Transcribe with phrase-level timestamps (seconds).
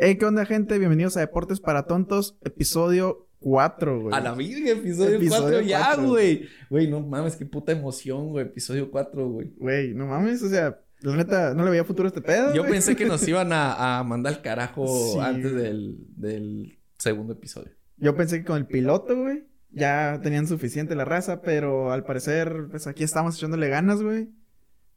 [0.00, 0.78] Hey, ¿qué onda, gente?
[0.78, 4.14] Bienvenidos a Deportes para Tontos, episodio 4, güey.
[4.14, 6.48] A la virgen, episodio, Episodio 4 ya, güey.
[6.70, 8.46] Güey, no mames, qué puta emoción, güey.
[8.46, 9.52] Episodio 4, güey.
[9.56, 12.54] Güey, no mames, o sea, la neta, no le veía futuro a este pedo.
[12.54, 12.72] Yo güey.
[12.74, 15.18] pensé que nos iban a, a mandar al carajo Sí.
[15.20, 17.72] antes del, del segundo episodio.
[17.96, 22.68] Yo pensé que con el piloto, güey, ya tenían suficiente la raza, pero al parecer,
[22.70, 24.28] pues aquí estamos echándole ganas, güey.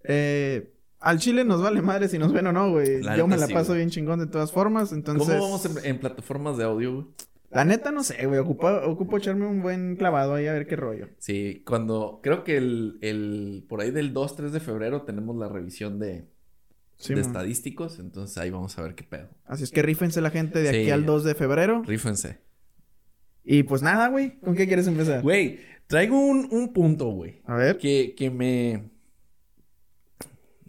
[0.03, 0.71] Eh,
[1.01, 3.01] al Chile nos vale madre si nos ven o no, güey.
[3.17, 3.79] Yo me la sí, paso güey.
[3.79, 5.27] bien chingón de todas formas, entonces...
[5.27, 7.07] ¿Cómo vamos en, en plataformas de audio, güey?
[7.49, 10.77] La neta no sé, güey, ocupo, ocupo echarme un buen clavado ahí a ver qué
[10.77, 11.09] rollo.
[11.17, 12.21] Sí, cuando...
[12.23, 12.97] Creo que el...
[13.01, 16.29] el por ahí del 2, 3 de febrero tenemos la revisión de,
[16.95, 17.29] Sí, de mon.
[17.29, 17.99] estadísticos.
[17.99, 19.27] Entonces ahí vamos a ver qué pedo.
[19.45, 20.77] Así es que rífense la gente de Sí.
[20.81, 21.83] aquí al 2 de febrero.
[21.85, 22.37] Rífense.
[23.43, 25.21] Y pues nada, güey, ¿con qué quieres empezar?
[25.23, 27.41] Güey, traigo un, un punto, güey.
[27.45, 27.77] A ver.
[27.79, 28.91] Que, que me.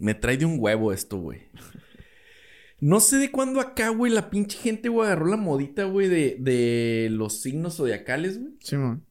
[0.03, 1.43] Me trae de un huevo esto, güey.
[2.81, 6.37] No sé de cuándo acá, güey, la pinche gente, güey, agarró la modita, güey, de,
[6.41, 8.55] de los signos zodiacales, güey.
[8.59, 9.07] Simón.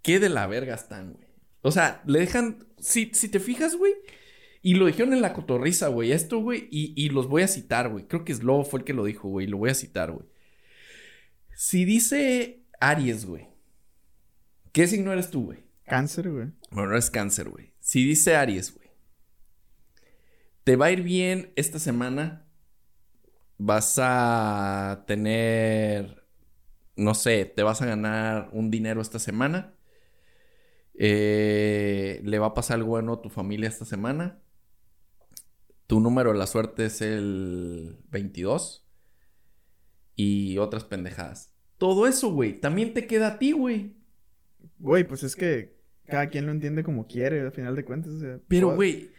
[0.00, 1.26] ¿Qué de la verga están, güey?
[1.60, 2.66] O sea, le dejan.
[2.78, 3.92] Si, si te fijas, güey.
[4.62, 6.12] Y lo dijeron en la cotorriza, güey.
[6.12, 6.68] Esto, güey.
[6.70, 8.06] Y, y los voy a citar, güey.
[8.06, 9.46] Creo que Slobo fue el que lo dijo, güey.
[9.46, 10.26] Lo voy a citar, güey.
[11.54, 13.46] Si dice Aries, güey.
[14.72, 15.58] ¿Qué signo eres tú, güey?
[15.84, 16.48] Cáncer, güey.
[16.70, 17.72] Bueno, no es cáncer, güey.
[17.80, 18.83] Si dice Aries, güey.
[20.64, 22.46] Te va a ir bien esta semana.
[23.58, 26.24] Vas a tener.
[26.96, 29.74] No sé, te vas a ganar un dinero esta semana.
[30.94, 34.40] Eh, le va a pasar algo bueno a tu familia esta semana.
[35.86, 38.86] Tu número de la suerte es el 22.
[40.16, 41.52] Y otras pendejadas.
[41.76, 42.58] Todo eso, güey.
[42.58, 43.96] También te queda a ti, güey.
[44.78, 48.12] Güey, pues es que cada quien lo entiende como quiere, al final de cuentas.
[48.12, 49.10] O sea, Pero, güey,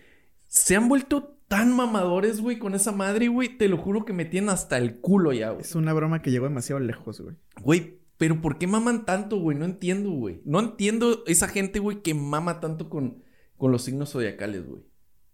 [0.48, 3.58] se han vuelto tan mamadores, güey, con esa madre, güey.
[3.58, 5.62] Te lo juro que me tienen hasta el culo ya, güey.
[5.62, 7.36] Es una broma que llegó demasiado lejos, güey.
[7.62, 9.58] Güey, pero ¿por qué maman tanto, güey?
[9.58, 10.42] No entiendo, güey.
[10.46, 13.24] No entiendo esa gente, güey, que mama tanto con,
[13.58, 14.84] con los signos zodiacales, güey.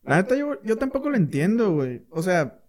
[0.04, 2.06] La neta, yo, yo tampoco lo entiendo, güey.
[2.10, 2.60] O sea,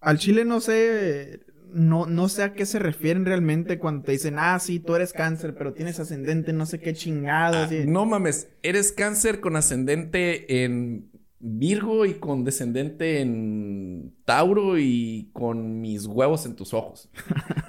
[0.00, 1.40] al chile no sé.
[1.72, 5.12] No, no sé a qué se refieren realmente cuando te dicen, ah, sí, tú eres
[5.12, 7.68] cáncer, pero tienes ascendente, no sé qué chingados.
[7.72, 11.10] Ah, no mames, eres cáncer con ascendente en
[11.46, 17.10] Virgo y con descendente en Tauro y con mis huevos en tus ojos.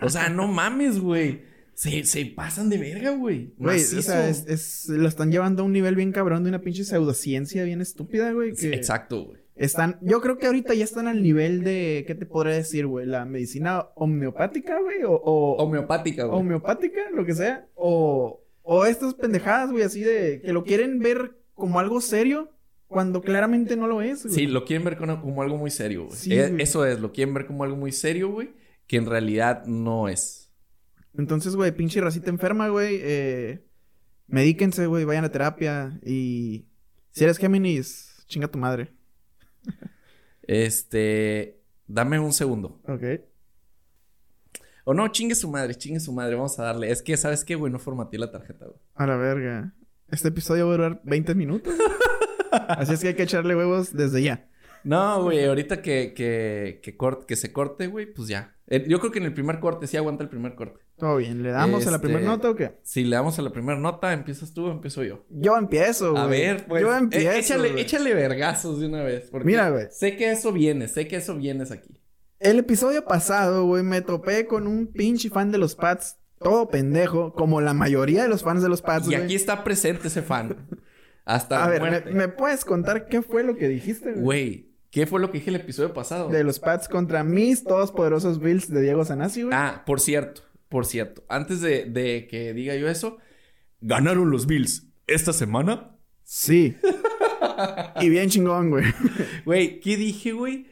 [0.02, 1.42] O sea, no mames, güey.
[1.74, 3.54] Se, se pasan de verga, güey.
[3.58, 6.62] Güey, o sea, es, es- lo están llevando a un nivel bien cabrón de una
[6.62, 8.54] pinche pseudociencia bien estúpida, güey.
[8.54, 9.42] Que Exacto, güey.
[9.58, 13.06] están, yo creo que ahorita ya están al nivel de, ¿qué te podría decir, güey?
[13.06, 16.40] La medicina homeopática, güey, o, o- Homeopática, güey.
[16.40, 21.36] homeopática, lo que sea, o, o estas pendejadas, güey, así de que lo quieren ver
[21.56, 22.52] como algo serio
[22.96, 24.34] cuando claramente no lo es, güey.
[24.34, 26.18] Sí, lo quieren ver como, algo muy serio, güey.
[26.18, 26.62] Sí, güey.
[26.62, 28.54] Eso es, lo quieren ver como algo muy serio, güey,
[28.88, 30.50] que en realidad no es.
[31.14, 33.66] Entonces, güey, pinche racita enferma, güey, eh,
[34.28, 36.70] medíquense, güey, vayan a terapia y
[37.12, 38.94] si eres Géminis, chinga tu madre.
[40.44, 42.82] Este, dame un segundo.
[42.88, 43.04] Ok.
[44.86, 46.92] O no, chingue su madre, chingue su madre, vamos a darle.
[46.92, 47.74] Es que, ¿sabes qué, güey?
[47.74, 48.80] No formateé la tarjeta, güey.
[48.94, 49.74] A la verga.
[50.08, 51.74] Este episodio va a durar 20 minutos.
[52.70, 54.48] Así es que hay que echarle huevos desde ya.
[54.84, 58.56] No, güey, ahorita que, que, que, cort- que se corte, güey, pues ya.
[58.68, 60.80] Eh, yo creo que en el primer corte, sí aguanta el primer corte.
[60.98, 61.42] Todo bien.
[61.44, 62.78] ¿Le damos a la Este- primera nota o qué?
[62.84, 65.26] Si le damos a la primera nota, ¿empiezas tú o empiezo yo?
[65.30, 66.24] Yo empiezo, güey.
[66.24, 66.82] A ver, pues.
[66.82, 67.32] Yo eh, empiezo.
[67.32, 67.82] échale, güey.
[67.84, 69.28] échale vergazos de una vez.
[69.32, 69.88] Porque Mira, güey.
[69.92, 72.00] Sé que eso viene, sé que eso vienes aquí.
[72.40, 77.34] El episodio pasado, güey, me topé con un pinche fan de los Pats, todo pendejo,
[77.34, 80.56] como la mayoría de los fans de los Pats, Y aquí está presente ese fan.
[81.26, 82.12] Hasta A ver, ¿me, muerte.
[82.12, 84.24] me puedes contar qué fue lo que dijiste, güey?
[84.24, 86.30] Güey, ¿qué fue lo que dije el episodio pasado?
[86.30, 89.54] De los Pats contra mis todos poderosos Bills de Diego Sanasi, güey.
[89.56, 91.24] Ah, por cierto, por cierto.
[91.28, 93.18] Antes de, de que diga yo eso,
[93.82, 95.98] ganaron los Bills esta semana.
[96.24, 96.76] Sí.
[98.02, 98.86] y bien chingón, güey.
[99.46, 100.68] Güey, ¿qué dije, güey?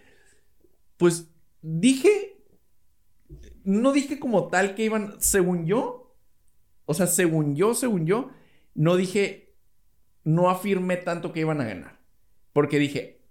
[0.98, 1.30] Pues
[1.62, 2.38] dije.
[3.64, 5.16] No dije como tal que iban.
[5.20, 6.16] Según yo.
[6.86, 8.32] O sea, según yo, según yo.
[8.76, 9.43] No dije.
[10.24, 12.00] No afirmé tanto que iban a ganar.
[12.54, 13.22] Porque dije.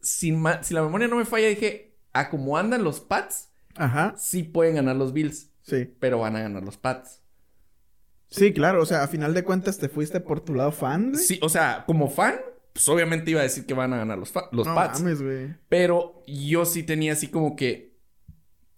[0.00, 0.32] Si,
[0.62, 1.96] si la memoria no me falla, dije.
[2.12, 3.50] A como andan los Pats.
[3.76, 4.14] Ajá.
[4.16, 5.50] Sí pueden ganar los Bills.
[5.62, 5.92] Sí.
[6.00, 7.22] Pero van a ganar los Pats.
[8.30, 8.82] Sí, claro.
[8.82, 11.22] O sea, a final de cuentas te fuiste por tu lado fan, güey.
[11.22, 12.36] Sí, o sea, como fan.
[12.72, 15.00] Pues obviamente iba a decir que van a ganar los, los no Pats.
[15.00, 15.54] mames, güey.
[15.68, 17.96] Pero yo sí tenía así como que.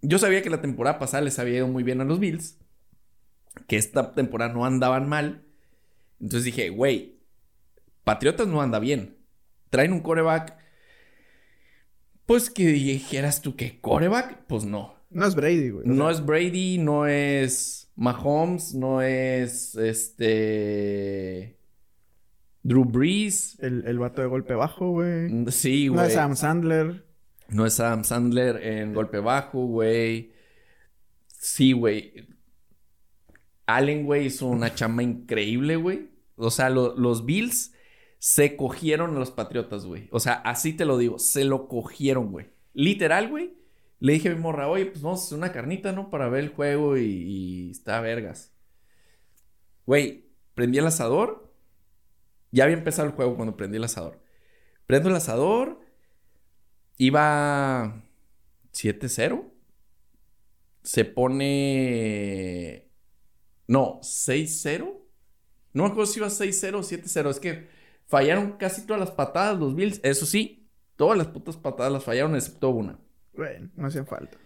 [0.03, 2.57] Yo sabía que la temporada pasada les había ido muy bien a los Bills.
[3.67, 5.45] Que esta temporada no andaban mal.
[6.21, 7.20] Entonces dije, güey,
[8.11, 9.17] Patriotas no anda bien.
[9.71, 10.57] Traen un coreback.
[12.27, 14.97] Pues que dijeras tú que coreback, pues no.
[15.11, 15.87] No es Brady, güey.
[15.87, 21.57] No sea, es Brady, no es Mahomes, no es este.
[22.65, 23.59] Drew Brees.
[23.61, 25.31] El, el vato de golpe bajo, güey.
[25.53, 26.07] Sí, No güey.
[26.09, 27.05] es Adam Sandler.
[27.49, 30.33] No es Adam Sandler en golpe bajo, güey.
[31.29, 32.27] Sí, güey.
[33.67, 36.11] Allen, güey, hizo una chamba increíble, güey.
[36.35, 37.73] O sea, lo- los Bills
[38.21, 40.09] se cogieron a los Patriotas, güey.
[40.13, 42.51] O sea, así te lo digo, se lo cogieron, güey.
[42.75, 43.57] Literal, güey.
[43.99, 46.11] Le dije a mi morra, oye, pues vamos a hacer una carnita, ¿no?
[46.11, 48.53] Para ver el juego y, y está vergas.
[49.87, 51.51] Güey, prendí el asador.
[52.53, 54.23] Ya había empezado el juego cuando prendí el asador.
[54.87, 55.81] Prendo el asador.
[56.99, 58.05] Iba
[58.75, 59.51] 7-0.
[60.83, 62.91] Se pone.
[63.67, 65.01] No, 6-0.
[65.73, 67.31] No me acuerdo si iba 6-0 o 7-0.
[67.31, 67.80] Es que
[68.11, 70.01] fallaron casi todas las patadas los Bills.
[70.03, 72.99] Eso sí, todas las putas patadas las fallaron excepto una.
[73.35, 74.37] Güey, no hacían falta.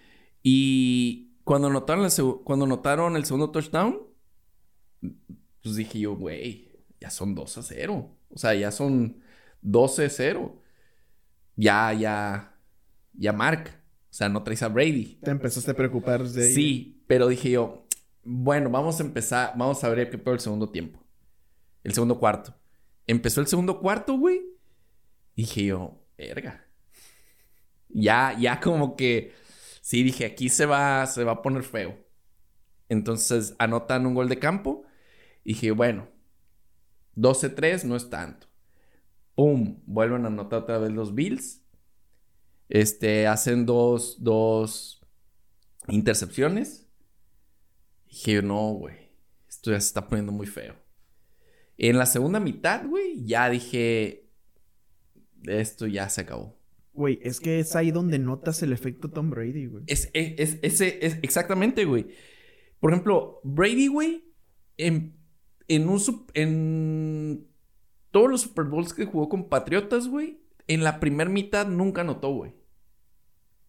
[0.43, 3.99] Y cuando notaron, la segu- cuando notaron el segundo touchdown,
[5.63, 6.71] pues dije yo, güey,
[7.01, 8.11] ya son 2 a 0.
[8.31, 9.21] O sea, ya son
[9.63, 10.61] 12 a 0.
[11.57, 12.55] Ya, ya,
[13.15, 13.81] ya marca.
[14.11, 15.19] O sea, no traes a Brady.
[15.23, 16.53] Te empezaste a preocupar de ahí.
[16.55, 17.87] Sí, pero dije yo,
[18.23, 21.01] bueno, vamos a empezar, vamos a ver qué pedo el segundo tiempo.
[21.83, 22.55] El segundo cuarto.
[23.07, 24.43] Empezó el segundo cuarto, güey.
[25.37, 26.67] Dije yo, verga.
[27.89, 29.33] Ya, ya como que,
[29.81, 31.99] sí, dije, aquí se va, se va a poner feo.
[32.89, 34.85] Entonces anotan un gol de campo.
[35.45, 36.09] Dije, bueno,
[37.17, 38.47] 12-3 no es tanto.
[39.35, 39.81] ¡Pum!
[39.87, 41.63] Vuelven a anotar otra vez los Bills.
[42.69, 45.03] Este, hacen dos, dos
[45.89, 46.89] intercepciones.
[48.09, 49.11] Dije, no, güey.
[49.49, 50.84] Esto ya se está poniendo muy feo.
[51.79, 54.29] En la segunda mitad, güey, ya dije,
[55.45, 56.59] esto ya se acabó.
[56.93, 59.85] Güey, es que es ahí donde notas el efecto Tom Brady, güey.
[59.89, 62.07] Es, es, es- es exactamente, güey.
[62.79, 64.25] Por ejemplo, Brady, güey,
[64.77, 65.17] en,
[65.67, 66.01] en un
[66.35, 67.47] en
[68.13, 70.39] todos los Super Bowls que jugó con Patriotas, güey,
[70.69, 72.55] en la primera mitad nunca anotó, güey.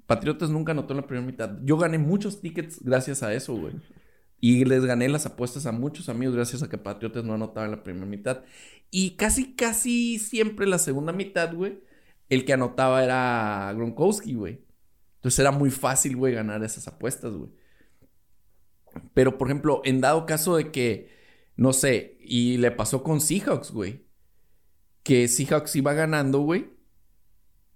[0.05, 1.57] Patriotas nunca anotó en la primera mitad.
[1.63, 3.73] Yo gané muchos tickets gracias a eso, güey.
[4.39, 7.71] Y les gané las apuestas a muchos amigos gracias a que Patriotas no anotaba en
[7.71, 8.43] la primera mitad.
[8.91, 11.79] Y casi, casi siempre la segunda mitad, güey,
[12.29, 14.65] el que anotaba era Gronkowski, güey.
[15.15, 17.49] Entonces era muy fácil, güey, ganar esas apuestas, güey.
[19.13, 21.09] Pero, por ejemplo, en dado caso de que,
[21.55, 24.05] no sé, y le pasó con Seahawks, güey.
[25.03, 26.69] Que Seahawks iba ganando, güey.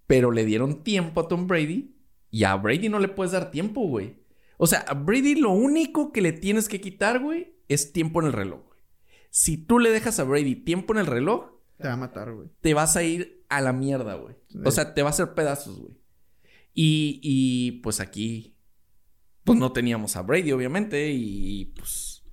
[0.08, 1.96] Pero le dieron tiempo a Tom Brady.
[2.32, 4.19] Y a Brady no le puedes dar tiempo, güey.
[4.62, 8.28] O sea, a Brady lo único que le tienes que quitar, güey, es tiempo en
[8.28, 8.80] el reloj, güey.
[9.30, 12.50] Si tú le dejas a Brady tiempo en el reloj, Te va a matar, güey.
[12.60, 14.36] te vas a ir a la mierda, güey.
[14.66, 15.98] O sea, te va a hacer pedazos, güey.
[16.74, 18.58] Y, y pues aquí,
[19.46, 22.24] pues no teníamos a Brady, obviamente, y pues,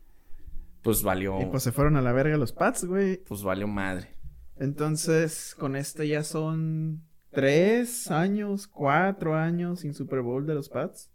[0.83, 3.23] pues valió, Y pues pues, se fueron a la verga los Pats, güey.
[3.45, 4.17] valió madre.
[4.57, 11.11] Entonces, con este ya son tres años, cuatro años sin Super Bowl de los Pats.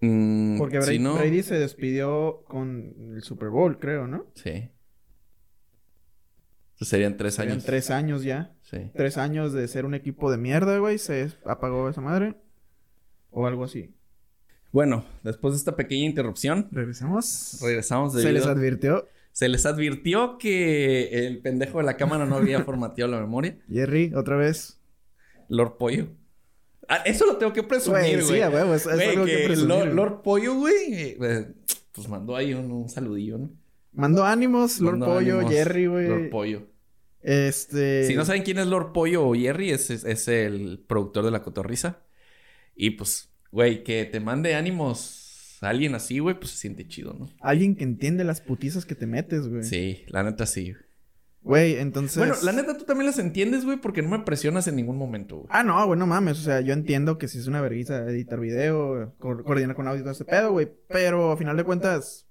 [0.00, 1.14] Mm, Porque Brady, ¿no?
[1.16, 4.26] Brady se despidió con el Super Bowl, creo, ¿no?
[4.34, 4.70] Sí.
[6.72, 7.64] Entonces serían tres Serían años.
[7.66, 8.54] tres años ya.
[8.62, 8.90] Sí.
[8.94, 10.96] Tres años de ser un equipo de mierda, güey.
[10.98, 12.36] Se apagó esa madre.
[13.30, 13.94] O algo así.
[14.72, 17.58] Bueno, después de esta pequeña interrupción, Regresamos.
[17.62, 19.06] regresamos de Se les advirtió.
[19.32, 23.58] Se les advirtió que el pendejo de la cámara no había formateado la memoria.
[23.68, 24.80] Jerry, otra vez.
[25.48, 26.08] Lord Pollo.
[26.92, 28.74] Ah, eso lo tengo que presumir, Güey, sí, a huevo.
[28.74, 30.92] Es, es Güey, algo que, que presumir, Lord, Pollo, güey,
[31.22, 31.52] eh,
[31.92, 33.52] pues mandó ahí un, un saludillo, ¿no?
[33.92, 36.08] Mandó ánimos, Lord Pollo, ánimos, Jerry, güey.
[36.08, 36.66] Lord Pollo.
[37.22, 38.06] Este.
[38.06, 41.30] Si no saben quién es Lord Pollo o Jerry, es, es, es el productor de
[41.30, 42.02] La Cotorrisa.
[42.74, 47.12] Y pues, güey, que te mande ánimos a alguien así, güey, pues se siente chido,
[47.12, 47.28] ¿no?
[47.40, 49.62] Alguien que entiende las putizas que te metes, güey.
[49.62, 50.72] Sí, la neta sí.
[50.72, 50.80] Güey,
[51.44, 52.18] entonces.
[52.18, 55.36] Bueno, la neta tú también las entiendes, güey, porque no me presionas en ningún momento,
[55.38, 55.48] güey.
[55.50, 56.38] Ah, no, güey, no mames.
[56.38, 60.00] O sea, yo entiendo que si es una vergüenza editar video, co- coordinar con audio
[60.00, 60.68] y todo ese pedo, güey.
[60.88, 62.26] Pero a final de cuentas,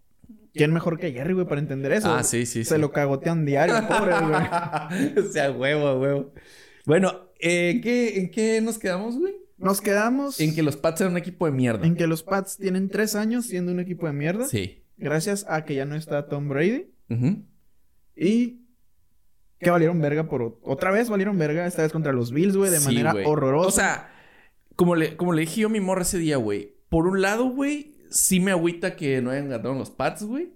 [0.53, 2.13] ¿quién mejor que Jerry, güey, para entender eso?
[2.13, 2.81] Ah, sí, sí, Se sí.
[2.81, 5.25] lo cagotean diario, pobre, güey.
[5.27, 6.33] o sea, huevo, a huevo.
[6.85, 9.35] Bueno, eh, ¿en qué, ¿en qué nos quedamos, güey?
[9.57, 11.85] Nos quedamos En que los Pats eran un equipo de mierda.
[11.85, 14.45] en que los Pats tienen tres años siendo un equipo de mierda.
[14.47, 14.83] Sí.
[14.97, 16.91] Gracias a que ya no está Tom Brady.
[17.09, 17.43] Ujú.
[18.15, 18.61] Y
[19.59, 20.59] que valieron verga por...
[20.63, 23.67] Otra vez valieron verga, esta vez contra los Bills, güey, de Sí, manera horrorosa.
[23.67, 24.13] O sea,
[24.75, 26.77] como le, como le dije yo a mi morra ese día, güey.
[26.89, 30.53] Por un lado, güey, sí me agüita que no hayan ganado los Pats, güey.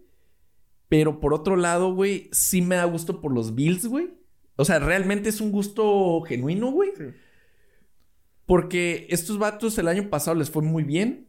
[0.88, 4.14] Pero por otro lado, güey, sí me da gusto por los Bills, güey.
[4.56, 6.92] O sea, realmente es un gusto genuino, güey.
[6.96, 7.06] Sí.
[8.46, 11.28] Porque estos vatos el año pasado les fue muy bien.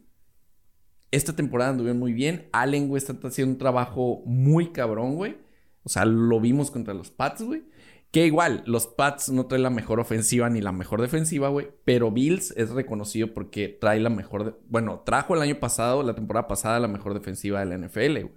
[1.11, 2.49] Esta temporada anduvieron muy bien.
[2.51, 5.37] Allen, güey, está haciendo un trabajo muy cabrón, güey.
[5.85, 7.63] O sea, lo vimos contra los Pats, güey.
[8.11, 11.67] Que igual, los Pats no traen la mejor ofensiva ni la mejor defensiva, güey.
[11.85, 14.61] Pero Bills es reconocido porque trae la mejor.
[14.67, 18.31] Bueno, trajo el año pasado, la temporada pasada, la mejor defensiva de la NFL, güey.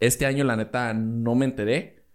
[0.00, 2.06] Este año, la neta, no me enteré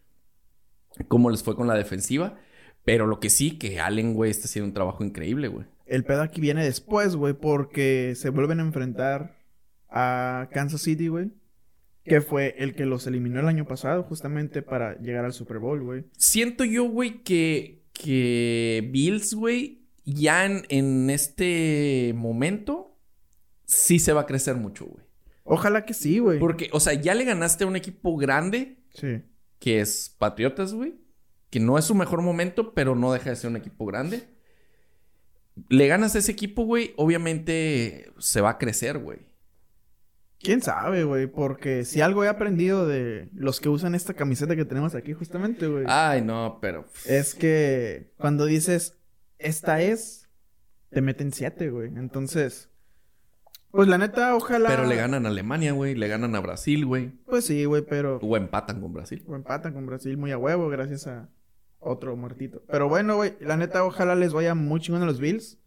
[1.07, 2.37] cómo les fue con la defensiva.
[2.83, 5.67] Pero lo que sí, que Allen, güey, está haciendo un trabajo increíble, güey.
[5.85, 9.37] El pedo aquí viene después, güey, porque se vuelven a enfrentar
[9.89, 11.31] a Kansas City, güey.
[12.03, 15.81] Que fue el que los eliminó el año pasado, justamente para llegar al Super Bowl,
[15.83, 16.05] güey.
[16.17, 22.97] Siento yo, güey, que, que Bills, güey, ya en, en este momento,
[23.65, 25.05] sí se va a crecer mucho, güey.
[25.43, 26.39] Ojalá que sí, güey.
[26.39, 29.21] Porque, o sea, ya le ganaste a un equipo grande, Sí.
[29.59, 30.95] que es Patriotas, güey.
[31.51, 34.23] Que no es su mejor momento, pero no deja de ser un equipo grande.
[35.69, 39.19] Le ganas a ese equipo, güey, obviamente se va a crecer, güey.
[40.39, 41.27] ¿Quién sabe, güey?
[41.27, 45.67] Porque si algo he aprendido de los que usan esta camiseta que tenemos aquí, justamente,
[45.67, 45.83] güey.
[45.87, 46.85] Ay, no, pero...
[47.05, 48.97] Es que cuando dices,
[49.37, 50.29] esta es,
[50.91, 51.89] te meten siete, güey.
[51.89, 52.69] Entonces,
[53.71, 54.69] pues la neta, ojalá.
[54.69, 55.93] Pero le ganan a Alemania, güey.
[55.93, 57.11] Le ganan a Brasil, güey.
[57.25, 58.17] Pues sí, güey, pero.
[58.17, 59.23] O empatan con Brasil.
[59.27, 61.29] O empatan con Brasil muy a huevo, gracias a
[61.79, 62.63] otro muertito.
[62.67, 65.59] Pero bueno, güey, la neta, ojalá les vaya muy chingón a los Bills.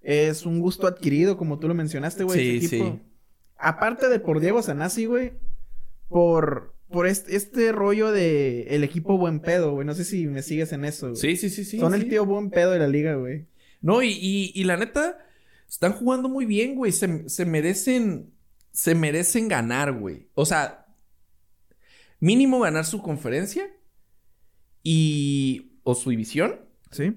[0.00, 2.60] Es un gusto adquirido, como tú lo mencionaste, güey.
[2.60, 2.84] Sí, equipo.
[2.84, 3.02] sí.
[3.62, 5.32] Aparte de por Diego Sanasi, güey,
[6.08, 9.86] por, por este, este rollo de el equipo buen pedo, güey.
[9.86, 11.08] No sé si me sigues en eso.
[11.10, 11.16] güey.
[11.20, 11.78] Sí, sí, sí, sí.
[11.78, 12.00] Son sí.
[12.00, 13.46] el tío buen pedo de la liga, güey.
[13.80, 15.18] No, y, y, y la neta,
[15.68, 16.92] están jugando muy bien, güey.
[16.92, 18.32] Se, se merecen.
[18.70, 20.28] Se merecen ganar, güey.
[20.34, 20.86] O sea,
[22.20, 23.68] mínimo ganar su conferencia
[24.82, 25.72] y.
[25.82, 27.16] o su división Sí.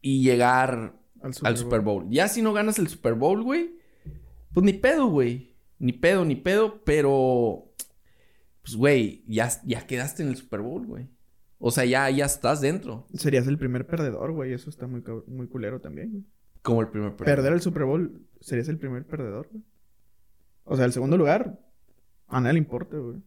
[0.00, 2.06] y llegar Al al Super Bowl.
[2.10, 3.74] Ya si no ganas el Super Bowl, güey,
[4.52, 5.56] pues ni pedo, güey.
[5.78, 7.72] Ni pedo, ni pedo, pero.
[8.62, 11.08] Pues, güey, ya, ya quedaste en el Super Bowl, güey.
[11.58, 13.06] O sea, ya, ya estás dentro.
[13.14, 14.52] Serías el primer perdedor, güey.
[14.52, 16.24] Eso está muy, muy culero también, güey.
[16.62, 17.36] Como el primer perdedor.
[17.36, 19.64] Perder el Super Bowl, serías el primer perdedor, güey.
[20.64, 21.58] O sea, el segundo lugar,
[22.28, 23.18] a nadie le importa, güey.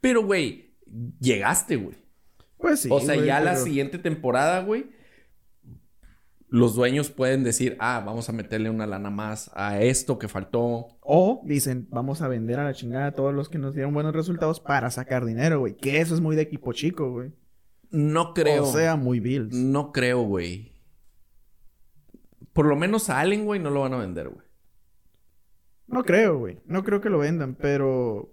[0.00, 0.74] Pero, güey,
[1.20, 1.96] llegaste, güey.
[2.58, 2.88] Pues sí.
[2.90, 4.90] o sea, güey, ya la siguiente temporada, güey,
[6.52, 10.88] los dueños pueden decir, ah, vamos a meterle una lana más a esto que faltó.
[11.00, 14.12] O dicen, vamos a vender a la chingada a todos los que nos dieron buenos
[14.14, 15.74] resultados para sacar dinero, güey.
[15.74, 17.32] Que eso es muy de equipo chico, güey.
[17.90, 18.64] No creo.
[18.64, 19.54] O sea, muy Bills.
[19.54, 20.74] No creo, güey.
[22.52, 24.46] Por lo menos a Allen, güey, no lo van a vender, güey.
[25.86, 26.58] No creo, güey.
[26.66, 28.30] No creo que lo vendan, pero...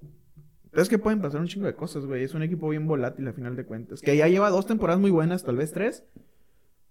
[0.73, 2.25] Es que pueden pasar un chingo de cosas, güey.
[2.25, 4.01] Es un equipo bien volátil a final de cuentas.
[4.01, 6.03] Que ya lleva dos temporadas muy buenas, tal vez tres.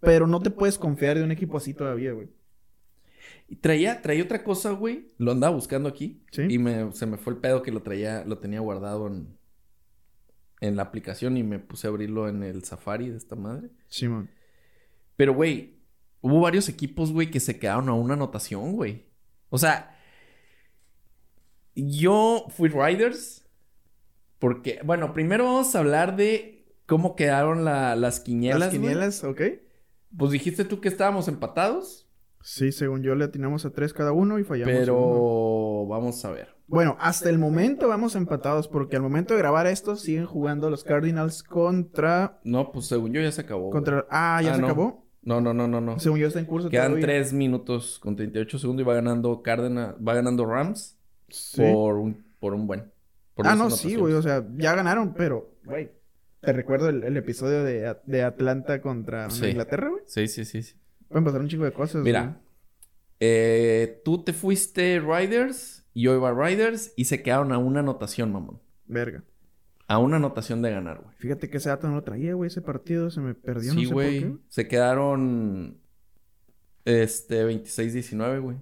[0.00, 2.28] Pero no te puedes confiar de un equipo así todavía, güey.
[3.48, 5.12] Y traía, traía otra cosa, güey.
[5.18, 6.22] Lo andaba buscando aquí.
[6.30, 6.42] Sí.
[6.48, 9.36] Y me, se me fue el pedo que lo traía, lo tenía guardado en,
[10.60, 13.70] en la aplicación y me puse a abrirlo en el Safari de esta madre.
[13.88, 14.30] Simón.
[15.16, 15.78] Pero, güey,
[16.20, 19.06] hubo varios equipos, güey, que se quedaron a una anotación, güey.
[19.50, 19.96] O sea,
[21.74, 23.44] yo fui Riders.
[24.38, 28.60] Porque, bueno, primero vamos a hablar de cómo quedaron la- las quinielas.
[28.60, 28.80] Las güey.
[28.80, 29.40] quinielas, ¿ok?
[30.16, 32.06] Pues dijiste tú que estábamos empatados.
[32.40, 34.80] Sí, según yo le atinamos a tres cada uno y fallamos uno.
[34.80, 36.48] Pero vamos a ver.
[36.66, 40.84] Bueno, hasta el momento vamos empatados porque al momento de grabar esto siguen jugando los
[40.84, 42.38] Cardinals contra...
[42.44, 43.62] No, pues según yo ya se acabó.
[43.64, 43.72] güey.
[43.72, 44.06] contra...
[44.10, 44.66] Ah, ¿ya Ah, se no.
[44.66, 45.04] acabó?
[45.22, 45.98] No, no, no, no, no.
[45.98, 47.00] Según yo está en curso Quedan.
[47.00, 50.96] 3 minutos con 38 segundos y va ganando Cárdenas, va ganando Rams
[51.28, 51.60] Sí.
[51.62, 52.90] por un, por un buen.
[53.34, 54.14] por Ah, no, sí, güey.
[54.14, 55.90] O sea, ya ganaron, pero, güey.
[56.40, 59.46] Te recuerdo el, el episodio de, de Atlanta contra Sí.
[59.46, 60.02] Inglaterra, güey.
[60.06, 60.62] Sí, sí, sí.
[60.62, 60.74] sí.
[61.08, 62.02] Pueden pasar un chingo de cosas.
[62.04, 62.40] Mira,
[63.20, 68.56] eh, tú te fuiste Riders, yo iba Riders y se quedaron a una anotación, mamón.
[68.56, 68.60] güey.
[68.86, 69.24] Verga.
[69.88, 71.14] A una anotación de ganar, güey.
[71.16, 72.48] Fíjate que ese dato no lo traía, güey.
[72.48, 74.20] Ese partido se me perdió, no Sí, sé por güey.
[74.20, 74.36] qué.
[74.48, 75.78] Se quedaron.
[76.84, 78.56] Este, 26-19, güey.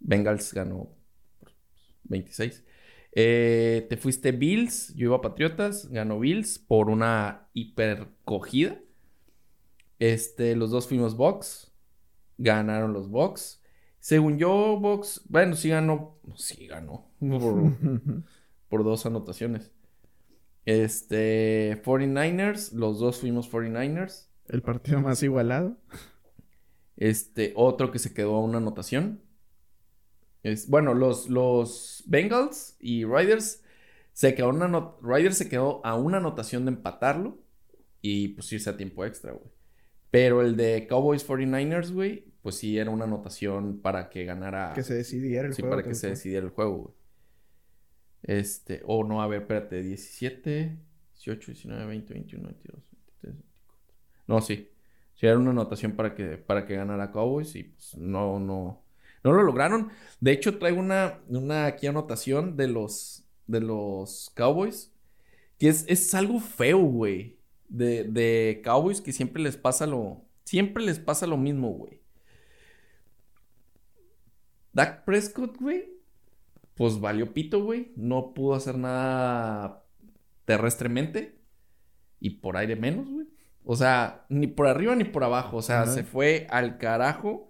[0.00, 0.88] Bengals ganó
[2.04, 2.64] 26.
[3.18, 8.78] Eh, te fuiste Bills, yo iba Patriotas, ganó Bills por una hipercogida.
[9.98, 11.72] Este, los dos fuimos Box,
[12.36, 13.62] ganaron los Box.
[14.00, 17.72] Según yo, Box, bueno, sí ganó, sí ganó por,
[18.68, 19.72] por dos anotaciones.
[20.66, 24.28] Este, 49ers, los dos fuimos 49ers.
[24.48, 25.78] el partido más igualado.
[26.98, 29.22] Este, otro que se quedó a una anotación.
[30.46, 33.64] Es, bueno, los, los Bengals y Riders
[34.12, 37.38] se quedó una Riders se quedó a una anotación de empatarlo
[38.00, 39.50] y pues irse a tiempo extra, güey.
[40.12, 44.72] Pero el de Cowboys 49ers, güey, pues sí era una anotación para que ganara.
[44.72, 45.76] Que se decidiera el sí, juego.
[45.76, 46.94] para que se decidiera el juego, güey.
[48.22, 50.78] Este, o no, a ver, espérate, 17,
[51.14, 53.74] 18, 19, 20, 21, 22, 23, 24.
[54.28, 54.70] No, sí.
[55.16, 58.85] Sí, era una anotación para que, para que ganara Cowboys y pues no, no,
[59.26, 59.90] no lo lograron.
[60.20, 64.92] De hecho, traigo una, una aquí anotación de los, de los Cowboys,
[65.58, 67.36] que es, es algo feo, güey.
[67.68, 72.00] De, de Cowboys que siempre les pasa lo, siempre les pasa lo mismo, güey.
[74.72, 75.90] Dak Prescott, güey,
[76.76, 77.92] pues valió pito, güey.
[77.96, 79.84] No pudo hacer nada
[80.44, 81.40] terrestremente.
[82.20, 83.26] Y por aire menos, güey.
[83.64, 85.56] O sea, ni por arriba ni por abajo.
[85.56, 87.45] O sea, se fue al carajo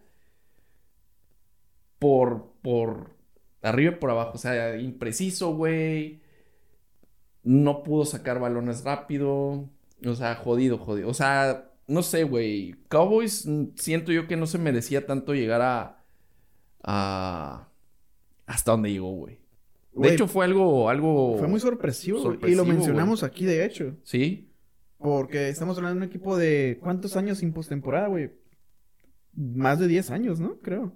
[1.99, 3.17] por, por
[3.63, 4.33] arriba y por abajo.
[4.35, 6.21] O sea, impreciso, güey.
[7.43, 9.69] No pudo sacar balones rápido.
[10.05, 11.09] O sea, jodido, jodido.
[11.09, 12.77] O sea, no sé, güey.
[12.89, 16.05] Cowboys, mm, siento yo que no se merecía tanto llegar a.
[16.83, 17.69] a
[18.47, 19.41] hasta donde llegó, güey.
[19.95, 20.91] De hecho, fue algo.
[20.91, 23.97] algo Fue muy sorpresivo, güey, y sorpresivo, lo mencionamos aquí, de hecho.
[24.03, 24.51] Sí.
[24.99, 28.31] Porque estamos hablando de un equipo de ¿cuántos años sin postemporada, güey?
[29.35, 30.59] Más de 10 años, ¿no?
[30.61, 30.93] Creo.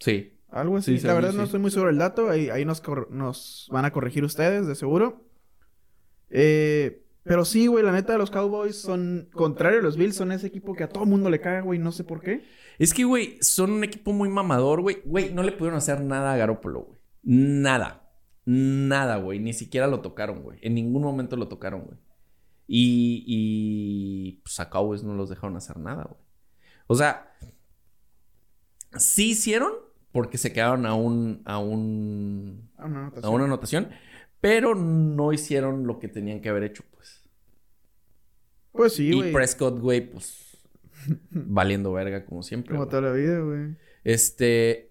[0.00, 0.36] Sí.
[0.48, 0.98] Algo así.
[0.98, 1.36] Sí, La verdad sí.
[1.36, 2.28] no estoy muy seguro del dato.
[2.28, 5.24] Ahí, ahí nos, cor- nos van a corregir ustedes, de seguro.
[6.30, 10.46] Eh, pero sí, güey, la neta, los Cowboys son, contrario a los Bills, son ese
[10.48, 12.42] equipo que a todo mundo le caga, güey, no sé por qué.
[12.78, 15.02] Es que, güey, son un equipo muy mamador, güey.
[15.04, 16.98] Güey, no le pudieron hacer nada a Garópolo, güey.
[17.22, 18.10] Nada.
[18.46, 19.38] Nada, güey.
[19.38, 20.58] Ni siquiera lo tocaron, güey.
[20.62, 21.98] En ningún momento lo tocaron, güey.
[22.66, 26.20] Y, y pues a Cowboys no los dejaron hacer nada, güey.
[26.86, 27.32] O sea,
[28.96, 29.72] sí hicieron
[30.12, 33.90] porque se quedaron a un, a un, Ah, no, a una anotación,
[34.40, 37.22] pero no hicieron lo que tenían que haber hecho, pues.
[38.72, 39.32] Pues sí, y güey.
[39.32, 40.58] Prescott, güey, pues
[41.30, 42.74] valiendo verga como siempre.
[42.74, 43.76] Como toda la vida, güey.
[44.04, 44.90] Este.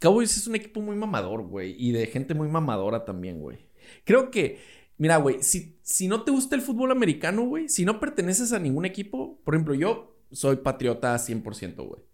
[0.00, 1.74] Cowboys es un equipo muy mamador, güey.
[1.76, 3.66] Y de gente muy mamadora también, güey.
[4.04, 4.60] Creo que,
[4.96, 8.60] mira, güey, si, si no te gusta el fútbol americano, güey, si no perteneces a
[8.60, 12.07] ningún equipo, por ejemplo, yo soy patriota 100%, güey.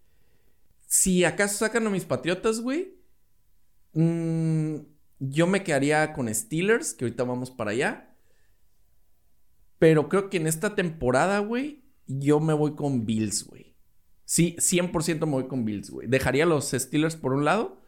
[0.85, 2.95] Si acaso sacan a mis patriotas, güey,
[3.93, 4.75] mm,
[5.19, 8.15] yo me quedaría con Steelers, que ahorita vamos para allá.
[9.79, 13.75] Pero creo que en esta temporada, güey, yo me voy con Bills, güey.
[14.25, 16.07] Sí, 100% me voy con Bills, güey.
[16.07, 17.81] Dejaría los Steelers por un lado.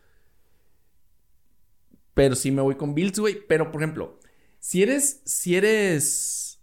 [2.13, 3.45] Pero sí me voy con Bills, güey.
[3.47, 4.19] Pero, por ejemplo,
[4.59, 6.59] si eres, si eres,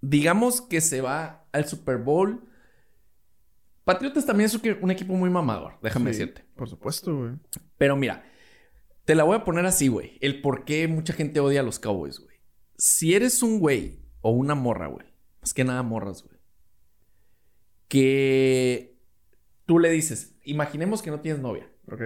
[0.00, 2.48] digamos que se va al Super Bowl.
[3.84, 6.44] Patriotas también es un equipo muy mamador, déjame Sí, decirte.
[6.54, 7.32] Por supuesto, güey.
[7.78, 8.24] Pero mira,
[9.04, 10.18] te la voy a poner así, güey.
[10.20, 12.36] El por qué mucha gente odia a los Cowboys, güey.
[12.76, 15.06] Si eres un güey o una morra, güey.
[15.40, 16.38] Más que nada morras, güey.
[17.88, 18.96] Que
[19.66, 21.70] tú le dices, imaginemos que no tienes novia.
[21.90, 22.02] Ok.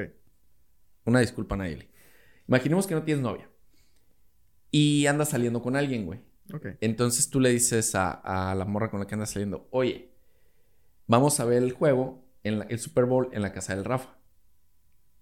[1.05, 1.91] Una disculpa, Nayeli.
[2.49, 3.49] Imaginemos que no tienes novia.
[4.71, 6.21] Y andas saliendo con alguien, güey.
[6.53, 6.67] Ok.
[6.81, 8.11] Entonces tú le dices a,
[8.51, 10.16] a la morra con la que andas saliendo, oye,
[11.07, 14.17] vamos a ver el juego, en la- el Super Bowl en la casa del Rafa.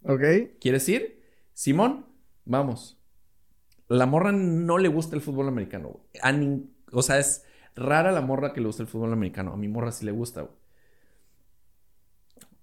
[0.02, 0.22] Ok.
[0.60, 1.22] ¿Quieres ir?
[1.52, 2.06] Simón,
[2.44, 2.98] vamos.
[3.88, 6.00] La morra no le gusta el fútbol americano.
[6.22, 6.32] A
[6.92, 7.44] O sea, es
[7.74, 9.52] rara la morra que le gusta el fútbol americano.
[9.52, 10.54] A mi morra sí le gusta, güey.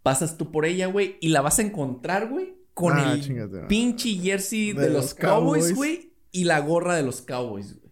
[0.04, 3.62] Pasas tú por ella, güey, y la vas a encontrar, güey, con Ah, el chingate,
[3.68, 5.76] pinche jersey de, De los los Cowboys, Cowboys.
[5.76, 7.92] güey, y la gorra de los Cowboys, güey.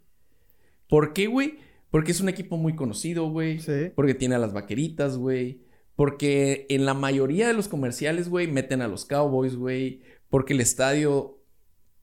[0.88, 1.60] ¿Por qué, güey?
[1.92, 3.60] Porque es un equipo muy conocido, güey.
[3.60, 3.92] Sí.
[3.96, 5.64] Porque tiene a las vaqueritas, güey.
[5.96, 10.02] Porque en la mayoría de los comerciales, güey, meten a los Cowboys, güey.
[10.30, 11.44] Porque el estadio,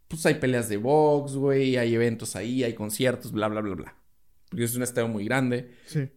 [0.08, 1.76] pues hay peleas de box, güey.
[1.76, 3.96] Hay eventos ahí, hay conciertos, bla, bla, bla, bla.
[4.50, 5.70] Porque es un estadio muy grande.
[5.86, 6.08] Sí.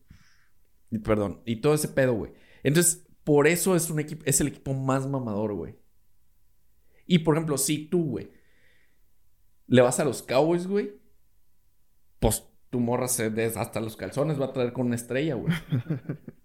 [0.91, 1.41] Y, perdón.
[1.45, 2.33] Y todo ese pedo, güey.
[2.63, 5.75] Entonces, por eso es un equipo, es el equipo más mamador, güey.
[7.05, 8.31] Y por ejemplo, si tú, güey,
[9.67, 10.93] le vas a los Cowboys, güey,
[12.19, 15.53] pues tu morra se des hasta los calzones va a traer con una estrella, güey.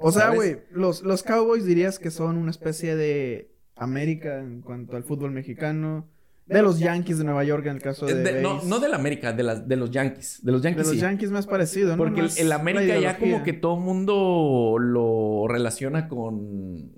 [0.00, 4.96] O sea, güey, los, los Cowboys dirías que son una especie de América en cuanto
[4.96, 6.08] al fútbol mexicano.
[6.46, 8.14] De los Yankees de Nueva York en el caso de.
[8.14, 10.38] De- no, no del América, de, las, de los Yankees.
[10.42, 11.00] De los De Yankees, los sí.
[11.00, 11.98] Yankees más parecido, ¿no?
[11.98, 16.92] Porque el, Más el América ya como que todo mundo lo relaciona con...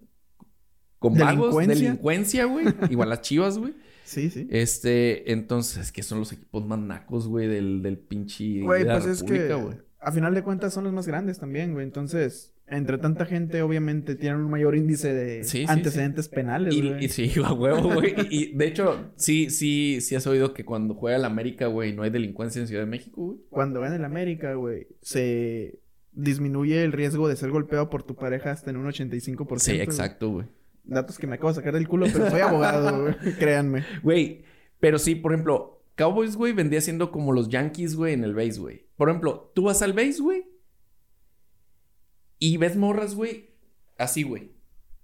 [1.00, 2.66] Con vagos, delincuencia, güey.
[2.90, 3.74] Igual las chivas, güey.
[4.10, 4.48] Sí, sí.
[4.50, 8.60] Este, entonces, que son los equipos más nacos, güey, del, del pinche.
[8.60, 9.54] Güey, de la pues es que
[10.00, 11.84] a final de cuentas son los más grandes también, güey.
[11.84, 16.88] Entonces, entre tanta gente, obviamente tienen un mayor índice de Sí, sí, antecedentes penales, Y,
[16.88, 17.04] güey.
[17.04, 18.16] y sí, a huevo, güey.
[18.30, 22.02] Y, de hecho, sí, sí, sí has oído que cuando juega el América, güey, no
[22.02, 23.38] hay delincuencia en Ciudad de México, güey.
[23.48, 25.78] Cuando gana el América, güey, se
[26.10, 29.58] disminuye el riesgo de ser golpeado por tu pareja hasta en un 85%.
[29.60, 30.46] Sí, exacto, güey.
[30.84, 33.14] Datos que me acabo de sacar del culo, pero soy abogado, güey.
[33.38, 33.84] Créanme.
[34.02, 34.44] Güey,
[34.80, 38.58] pero sí, por ejemplo, Cowboys, güey, vendría siendo como los Yankees, güey, en el base,
[38.58, 38.86] güey.
[38.96, 40.46] Por ejemplo, tú vas al base, güey,
[42.38, 43.50] y ves morras, güey,
[43.98, 44.52] así, güey.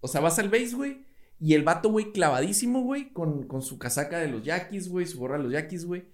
[0.01, 1.05] O sea, vas al base, güey,
[1.39, 5.19] y el vato, güey, clavadísimo, güey, con, con su casaca de los Yankees, güey, su
[5.19, 6.05] gorra de los Yankees, güey.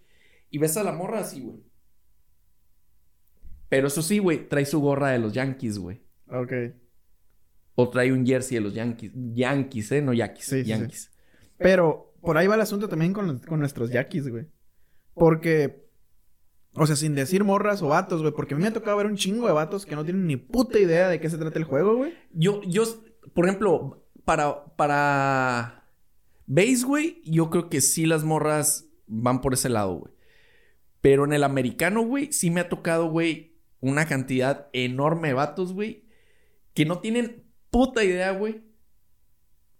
[0.50, 1.62] Y ves a la morra así, güey.
[3.68, 6.02] Pero eso sí, güey, trae su gorra de los Yankees, güey.
[6.26, 6.52] Ok.
[7.74, 9.12] O trae un jersey de los Yankees.
[9.14, 10.02] Yankees, ¿eh?
[10.02, 10.44] No Yankees.
[10.44, 10.68] Sí, sí, sí.
[10.68, 11.10] Yankees.
[11.58, 14.46] Pero por ahí va el asunto también con, con nuestros yaquis, güey.
[15.14, 15.88] Porque,
[16.74, 19.06] o sea, sin decir morras o vatos, güey, porque a mí me ha tocado ver
[19.06, 21.64] un chingo de vatos que no tienen ni puta idea de qué se trata el
[21.64, 22.14] juego, güey.
[22.32, 22.84] Yo, yo,
[23.34, 25.84] por ejemplo, para, para
[26.46, 30.14] base, güey, yo creo que sí las morras van por ese lado, güey.
[31.00, 35.72] Pero en el americano, güey, sí me ha tocado, güey, una cantidad enorme de vatos,
[35.72, 36.04] güey,
[36.72, 37.41] que no tienen
[37.72, 38.62] puta idea, güey,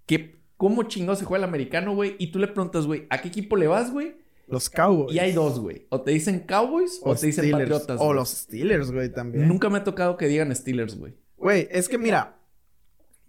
[0.07, 2.17] que cómo chingado se juega el americano, güey.
[2.19, 4.17] Y tú le preguntas, güey, ¿a qué equipo le vas, güey?
[4.49, 5.15] Los Cowboys.
[5.15, 5.87] Y hay dos, güey.
[5.91, 7.71] O te dicen Cowboys o, te dicen Steelers.
[7.71, 8.01] Patriotas.
[8.01, 9.47] O los Steelers, güey, también.
[9.47, 11.15] Nunca me ha tocado que digan Steelers, güey.
[11.37, 12.39] Güey, es que mira,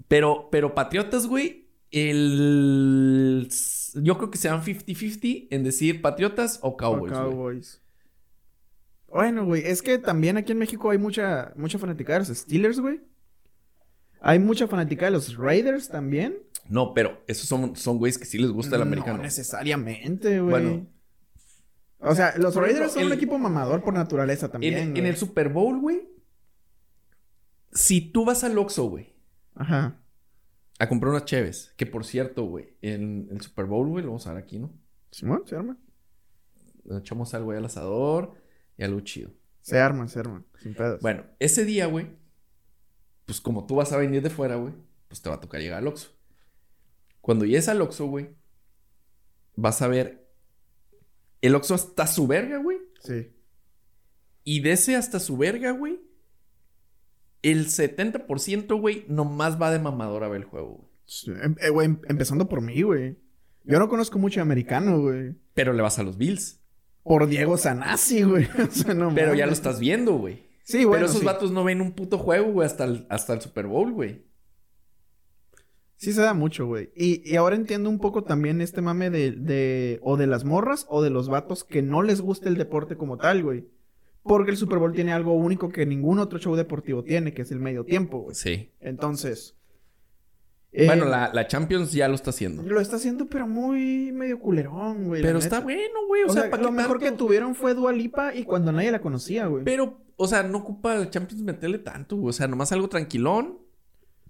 [0.08, 3.48] Pero, pero Patriotas, güey, el...
[3.96, 7.16] Yo creo que se dan 50-50 en decir Patriotas o Cowboys, o.
[7.16, 7.82] Cowboys.
[9.08, 12.80] Bueno, güey, es que también aquí en México hay mucha, mucha fanática de los Steelers,
[12.80, 13.02] güey.
[14.26, 16.38] Hay mucha fanática de los Raiders también.
[16.70, 19.18] No, pero esos son, son güeyes que sí les gusta el americano.
[19.18, 20.50] No necesariamente, güey.
[20.50, 20.88] Bueno.
[22.00, 24.96] O sea, los Raiders ejemplo, son un equipo mamador por naturaleza también.
[24.96, 26.08] en, el Super Bowl, güey,
[27.74, 29.14] si tú vas al Oxxo, güey,
[29.56, 30.02] Ajá.
[30.80, 34.28] a comprar unas cheves, que por cierto, güey, en el Super Bowl, güey, lo vamos
[34.28, 34.72] a dar aquí, ¿no?
[35.12, 35.78] Simón, se arma.
[36.86, 38.36] Le echamos algo al asador
[38.78, 39.32] y algo chido.
[39.62, 40.44] Se arma, se arma.
[40.62, 41.02] Sin pedos.
[41.02, 42.08] Bueno, ese día, güey,
[43.26, 44.74] pues como tú vas a venir de fuera, güey,
[45.08, 46.10] pues te va a tocar llegar al Oxxo.
[47.22, 48.30] Cuando llegues al Oxxo, güey,
[49.56, 50.28] vas a ver
[51.42, 52.78] el Oxxo hasta su verga, güey.
[53.00, 53.32] Sí.
[54.44, 56.00] Y de ese hasta su verga, güey,
[57.42, 60.90] el 70%, güey, nomás va de mamador a ver el juego, güey.
[61.06, 63.18] Sí, em- eh, güey, em- empezando por mí, güey.
[63.66, 65.36] Yo no conozco mucho americano, güey.
[65.54, 66.60] Pero le vas a los Bills.
[67.04, 68.48] Por Diego Sanasi, güey.
[68.70, 70.44] O sea, no Pero ya lo estás viendo, güey.
[70.64, 71.26] Sí, bueno, Pero esos sí.
[71.26, 74.24] vatos no ven un puto juego, güey, hasta el, hasta el Super Bowl, güey.
[75.96, 76.92] Sí se da mucho, güey.
[76.96, 80.00] Y, y ahora entiendo un poco también este mame de, de...
[80.04, 83.18] O de las morras o de los vatos que no les gusta el deporte como
[83.18, 83.66] tal, güey.
[84.22, 87.52] Porque el Super Bowl tiene algo único que ningún otro show deportivo tiene, que es
[87.52, 88.36] el medio tiempo, güey.
[88.36, 88.72] Sí.
[88.82, 89.56] Entonces...
[90.74, 92.64] eh, Bueno, la, la Champions ya lo está haciendo.
[92.64, 95.22] Lo está haciendo, pero muy medio culerón, güey.
[95.22, 96.24] Pero está bueno, güey.
[96.24, 98.92] O, O, sea, sea, ¿para lo mejor que tuvieron fue Dua Lipa y cuando nadie
[98.92, 99.64] la conocía, güey.
[99.64, 102.30] Pero, o sea, no ocupa el Champions meterle tanto, güey.
[102.30, 103.60] O sea, nomás algo tranquilón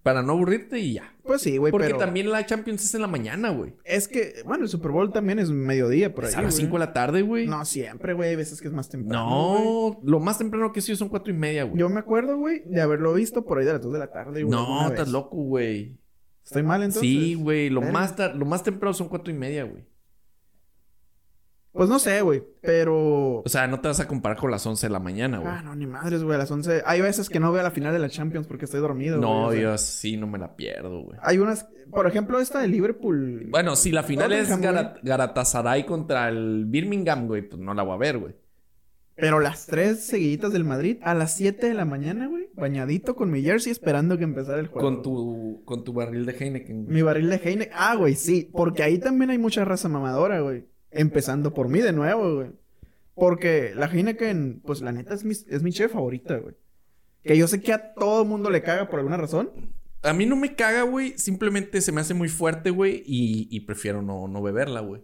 [0.01, 1.15] para no aburrirte y ya.
[1.23, 1.97] Pues sí, güey, Porque pero...
[1.97, 3.73] también la Champions es en la mañana, güey.
[3.85, 6.65] Es que, bueno, el Super Bowl también es mediodía por ahí, Es a las güey.
[6.65, 7.47] 5 de la tarde, güey.
[7.47, 8.31] No siempre, güey.
[8.31, 9.29] Hay veces que es más temprano.
[9.29, 11.79] No, lo más temprano que sí son cuatro y media, güey.
[11.79, 14.43] Yo me acuerdo, güey, de haberlo visto por ahí de las 2 de la tarde,
[14.43, 14.51] güey.
[14.51, 15.97] No, estás loco, güey.
[16.43, 17.01] ¿Estoy mal entonces?
[17.03, 17.69] Sí, güey.
[17.69, 19.85] Lo más, lo más temprano son cuatro y media, güey.
[21.73, 23.39] Pues no sé, güey, pero...
[23.39, 25.49] O sea, no te vas a comparar con las 11 de la mañana, güey.
[25.51, 26.83] Ah, no, ni madres, güey, a las 11.
[26.85, 29.51] Hay veces que no veo la final de la Champions porque estoy dormido, no, o
[29.51, 31.17] sea, Dios, sí, no me la pierdo, güey.
[31.23, 31.67] Hay unas...
[31.89, 33.47] Por ejemplo, esta de Liverpool...
[33.49, 37.81] Bueno, si la final es Tottenham, Gara- Galatasaray contra el Birmingham, güey, pues no la
[37.81, 38.35] voy a ver, güey.
[39.15, 42.49] Pero las tres seguiditas del Madrid a las 7 de la mañana, güey.
[42.53, 44.87] Bañadito con mi jersey esperando que empezara el juego.
[44.87, 46.83] Con tu, con tu barril de Heineken.
[46.85, 46.95] güey.
[46.95, 47.73] Mi barril de Heineken.
[47.75, 48.49] Ah, güey, sí.
[48.51, 50.65] Porque ahí también hay mucha raza mamadora, güey.
[50.93, 52.51] Empezando por mí de nuevo, güey.
[53.15, 56.55] Porque la Heineken, pues la neta es mi, es mi cheve favorita, güey.
[57.23, 59.51] Que yo sé que a todo mundo le caga por alguna razón.
[60.01, 61.17] A mí no me caga, güey.
[61.17, 63.03] Simplemente se me hace muy fuerte, güey.
[63.05, 65.03] Y, y prefiero no, no beberla, güey.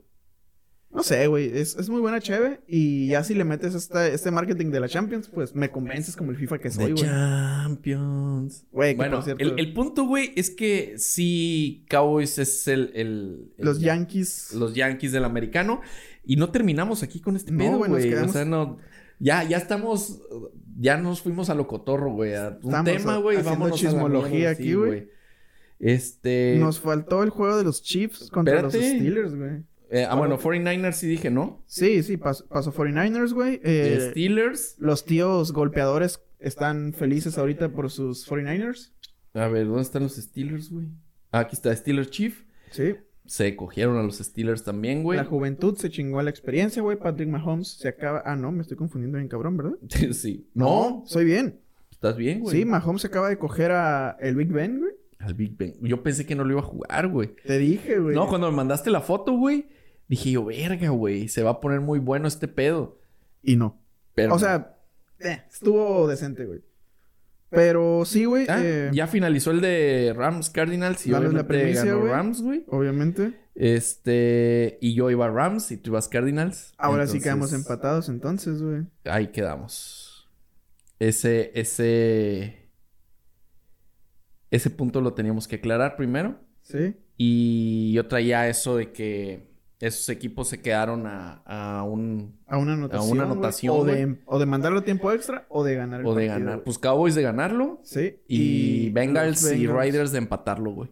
[0.92, 1.56] No sé, güey.
[1.56, 2.62] Es, es muy buena cheve.
[2.68, 6.32] Y ya si le metes esta, este marketing de la Champions, pues me convences como
[6.32, 7.04] el FIFA que soy, güey.
[7.04, 8.66] Champions.
[8.72, 12.92] Güey, Bueno, por cierto, el, el punto, güey, es que sí, Cowboys es el...
[12.96, 14.54] el- el- los Yankees.
[14.56, 15.82] Los Yankees del americano.
[16.24, 18.78] Y no terminamos aquí con este No, pedo, güey, quedamos- O sea, no...
[19.20, 20.22] Ya, ya estamos...
[20.78, 22.34] Ya nos fuimos a lo cotorro, güey.
[22.36, 23.38] A un Estamos tema, güey.
[23.38, 25.10] haciendo Vámonos a la chismología mierda, aquí, sí, güey.
[25.80, 26.58] Este...
[26.60, 28.74] Nos faltó el juego de los Chiefs contra los.
[28.74, 29.64] Steelers, güey.
[29.92, 31.64] Eh, ah, bueno, 49ers sí dije, ¿no?
[31.66, 33.60] Sí, sí, pas- pasó 49ers, güey.
[33.64, 34.76] Eh, Steelers.
[34.80, 38.92] los tíos golpeadores están felices ahorita por sus 49ers.
[39.34, 40.88] A ver, ¿dónde están los Steelers, güey?
[41.32, 42.44] Ah, aquí está Steelers Chief.
[42.72, 42.96] Sí.
[43.26, 45.18] Se cogieron a los Steelers también, güey.
[45.18, 46.98] La juventud se chingó a la experiencia, güey.
[46.98, 48.24] Patrick Mahomes se acaba.
[48.26, 49.74] Ah, no, me estoy confundiendo bien, cabrón, ¿verdad?
[50.14, 50.48] sí.
[50.56, 51.60] No, soy bien.
[51.92, 52.58] estás bien, güey.
[52.58, 54.94] Sí, Mahomes acaba de coger a el Big Ben, güey.
[55.20, 55.76] Al Big Ben.
[55.82, 57.36] Yo pensé que no lo iba a jugar, güey.
[57.46, 58.16] Te dije, güey.
[58.16, 59.68] No, cuando me mandaste la foto, güey,
[60.10, 63.00] dije yo, verga, güey, se va a poner muy bueno este pedo.
[63.42, 63.82] Y no.
[64.16, 64.36] Pero.
[64.36, 64.76] O sea,
[65.20, 66.62] eh, estuvo decente, güey.
[67.50, 68.46] Pero sí, güey.
[68.50, 72.06] Ah, eh, ya finalizó el de Rams Cardinals y la obviamente primicia, ganó.
[72.06, 72.64] Rams, güey.
[72.68, 73.34] Obviamente.
[73.56, 76.74] Este, y yo iba a Rams y tú ibas Cardinals.
[76.78, 78.84] Ahora sí quedamos empatados entonces, güey.
[79.06, 80.30] Ahí quedamos.
[81.00, 82.70] Ese, ese,
[84.52, 86.40] ese punto lo teníamos que aclarar primero.
[86.62, 86.96] Sí.
[87.18, 89.49] Y yo traía eso de que
[89.80, 93.12] esos equipos se quedaron a, a un A una anotación.
[93.12, 93.32] una güey.
[93.34, 96.28] anotación, O de, o de mandarlo a tiempo extra o de ganar el o de
[96.28, 96.64] partido, ganar.
[96.64, 98.18] Pues Cowboys de ganarlo Sí.
[98.28, 99.68] y, Bengals, y.
[99.68, 100.90] Riders de empatarlo, güey.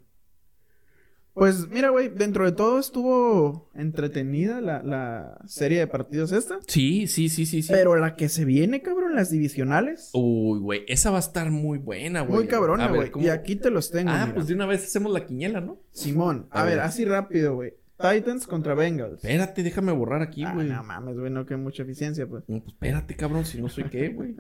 [1.34, 6.58] Pues mira, güey, dentro de todo estuvo entretenida la, la serie de partidos esta.
[6.66, 7.72] Sí, sí, sí, sí, sí.
[7.72, 10.10] Pero la que se viene, cabrón, las divisionales.
[10.14, 12.40] Uy, güey, esa va a estar muy buena, güey.
[12.40, 13.12] muy cabrona, A güey.
[13.12, 13.24] ¿cómo?
[13.24, 14.10] Y aquí te los tengo.
[14.10, 14.34] Ah, mira.
[14.34, 15.78] pues de una vez hacemos la quiniela, ¿no?
[15.92, 16.86] Simón, a, A ver, ver.
[16.86, 17.76] así rápido, güey.
[17.98, 19.24] Titans contra Bengals.
[19.24, 20.68] Espérate, déjame borrar aquí, Ah, güey.
[20.70, 22.44] no mames, güey, no que mucha eficiencia, pues.
[22.48, 24.36] No, pues espérate, cabrón, si no soy qué, güey.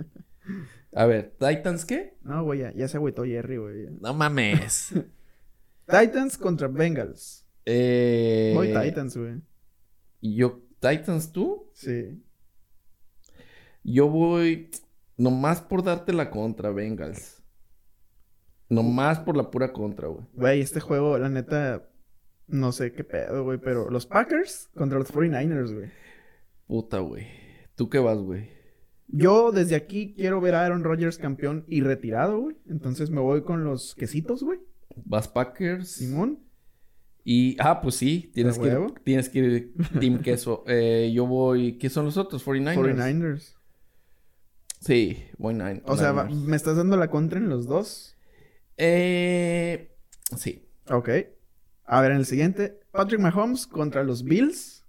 [0.93, 2.15] A ver, ¿Titans qué?
[2.23, 3.87] No, güey, ya, ya se agüitó Jerry, güey.
[3.99, 4.93] No mames.
[5.87, 7.45] Titans contra Bengals.
[7.65, 8.51] eh...
[8.55, 9.41] Voy Titans, güey.
[10.21, 11.69] ¿Y yo, Titans tú?
[11.73, 12.21] Sí.
[13.83, 14.69] Yo voy
[15.17, 17.41] nomás por darte la contra, Bengals.
[18.69, 20.25] Nomás por la pura contra, güey.
[20.33, 21.87] Güey, este juego, la neta,
[22.47, 25.91] no sé qué pedo, güey, pero los Packers contra los 49ers, güey.
[26.65, 27.27] Puta, güey.
[27.75, 28.49] ¿Tú qué vas, güey?
[29.07, 32.57] Yo desde aquí quiero ver a Aaron Rodgers campeón y retirado, güey.
[32.69, 34.59] Entonces me voy con los quesitos, güey.
[35.05, 35.89] ¿Vas Packers?
[35.89, 36.39] Simón.
[37.23, 40.63] Y, ah, pues sí, tienes ¿A que, ir, tienes que ir Team Queso.
[40.67, 42.45] Eh, yo voy, ¿qué son los otros?
[42.45, 42.95] 49ers.
[42.95, 43.53] 49ers.
[44.79, 45.81] Sí, voy nine.
[45.85, 48.15] O sea, me estás dando la contra en los dos.
[48.77, 49.95] Eh,
[50.37, 50.69] sí.
[50.89, 51.09] Ok.
[51.87, 54.83] A ver, en el siguiente, Patrick Mahomes contra los Bills.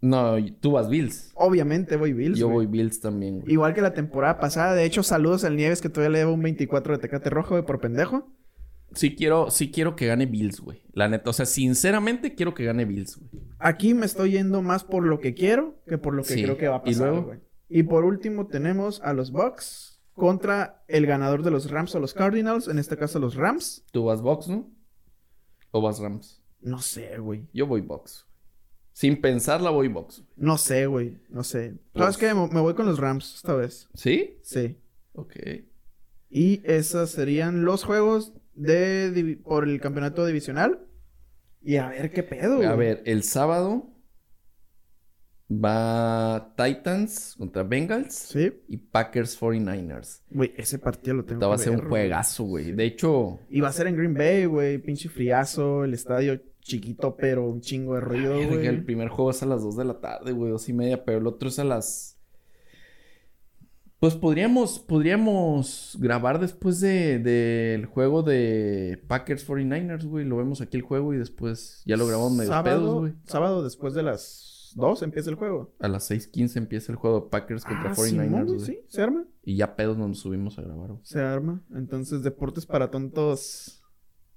[0.00, 1.30] No, tú vas Bills.
[1.36, 2.36] Obviamente voy Bills.
[2.38, 2.66] yo güey.
[2.66, 3.52] voy Bills también, güey.
[3.52, 4.74] Igual que la temporada pasada.
[4.74, 7.64] De hecho, saludos al Nieves que todavía le debo un 24 de Tecate Rojo, güey,
[7.64, 8.28] por pendejo.
[8.94, 10.82] Sí quiero, sí quiero que gane Bills, güey.
[10.92, 13.30] La neta, o sea, sinceramente quiero que gane Bills, güey.
[13.60, 16.42] Aquí me estoy yendo más por lo que quiero que por lo que Sí.
[16.42, 17.26] creo que va a ¿Y pasar, luego?
[17.28, 17.38] güey.
[17.68, 22.12] Y por último tenemos a los Bucks contra el ganador de los Rams o los
[22.12, 23.84] Cardinals, en este caso los Rams.
[23.92, 24.68] ¿Tú vas Box, no?
[25.72, 26.40] ¿O vas Rams?
[26.60, 27.48] No sé, güey.
[27.52, 28.26] Yo voy Box.
[28.92, 30.22] Sin pensarla voy Box.
[30.36, 31.18] No sé, güey.
[31.28, 31.74] No sé.
[31.92, 32.34] Pues- ¿Sabes qué?
[32.34, 33.88] Me voy con los Rams esta vez.
[33.94, 34.38] ¿Sí?
[34.42, 34.78] Sí.
[35.14, 35.34] Ok.
[36.30, 40.86] Y esos serían los juegos de por el campeonato divisional.
[41.62, 42.68] Y a ver qué pedo, güey.
[42.68, 43.91] A ver, el sábado
[45.58, 48.52] va Titans contra Bengals Sí.
[48.68, 50.22] y Packers 49ers.
[50.30, 51.88] Güey, ese partido lo tengo Esta va a ser un güey.
[51.88, 52.72] juegazo, güey.
[52.72, 54.78] De hecho, Y va a ser en Green Bay, güey.
[54.78, 55.84] Pinche friazo.
[55.84, 58.66] El estadio chiquito, pero un chingo de ruido, güey.
[58.66, 61.18] el primer juego es a las 2 de la tarde, güey, dos y media, pero
[61.18, 62.16] el otro es a las.
[63.98, 70.24] Pues podríamos, podríamos grabar después de, del juego de Packers 49ers, güey.
[70.24, 73.12] Lo vemos aquí el juego y después ya lo grabamos medio sábado, pedos, güey.
[73.26, 75.74] Sábado después de las 2 empieza el juego.
[75.80, 78.44] A las 6:15 empieza el juego Packers contra Ah, 49ers, Simón, güey.
[78.56, 79.24] güey, sí, se arma.
[79.44, 81.00] Y ya pedos nos subimos a grabar, güey.
[81.04, 81.62] Se arma.
[81.74, 83.82] Entonces, deportes para tontos.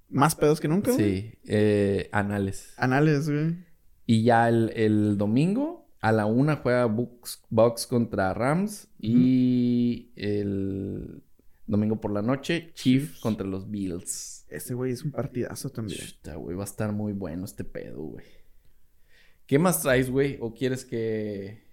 [0.09, 1.21] Más pedos que nunca, güey.
[1.21, 2.73] Sí, eh, anales.
[2.77, 3.55] Anales, güey.
[4.05, 8.87] Y ya el, el domingo a la una juega Bucks, Bucks contra Rams.
[8.99, 11.23] Y el
[11.65, 13.19] domingo por la noche, Chiefs Chiefs.
[13.21, 14.45] contra los Bills.
[14.49, 15.99] Ese güey es un partidazo también.
[15.99, 18.25] Chuta, güey, va a estar muy bueno este pedo, güey.
[19.47, 20.37] ¿Qué más traes, güey?
[20.41, 21.63] ¿O quieres que...?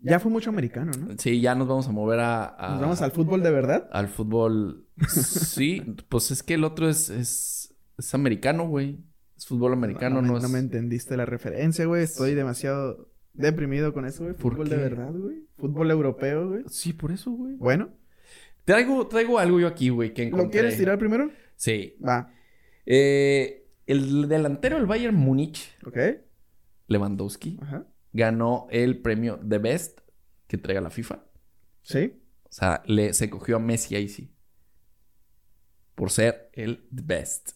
[0.00, 1.14] Ya fue mucho americano, ¿no?
[1.18, 2.46] Sí, ya nos vamos a mover a...
[2.48, 3.88] a- Nos vamos al fútbol de verdad.
[3.92, 4.86] al fútbol.
[5.08, 8.98] Sí, pues es que el otro es, es, es americano, güey.
[9.36, 10.42] Es fútbol americano, no, es...
[10.42, 12.02] no me entendiste la referencia, güey.
[12.04, 14.34] Estoy demasiado deprimido con eso, güey.
[14.34, 15.44] ¿Por Fútbol de verdad, güey.
[15.56, 16.62] Fútbol europeo, güey.
[16.68, 17.54] Sí, por eso, güey.
[17.56, 17.90] Bueno,
[18.64, 20.44] Traigo, traigo algo yo aquí, güey, que encontré.
[20.46, 21.30] ¿lo quieres tirar primero?
[21.54, 21.96] Sí.
[22.06, 22.32] Va.
[22.84, 25.96] Eh, el delantero del Bayern Múnich, Ok.
[26.86, 27.86] Lewandowski, Ajá.
[28.12, 30.00] ganó el premio The Best
[30.46, 31.24] que traiga la FIFA.
[31.82, 32.22] Sí.
[32.44, 34.32] O sea, le, se cogió a Messi ahí sí.
[35.94, 37.52] Por ser el best.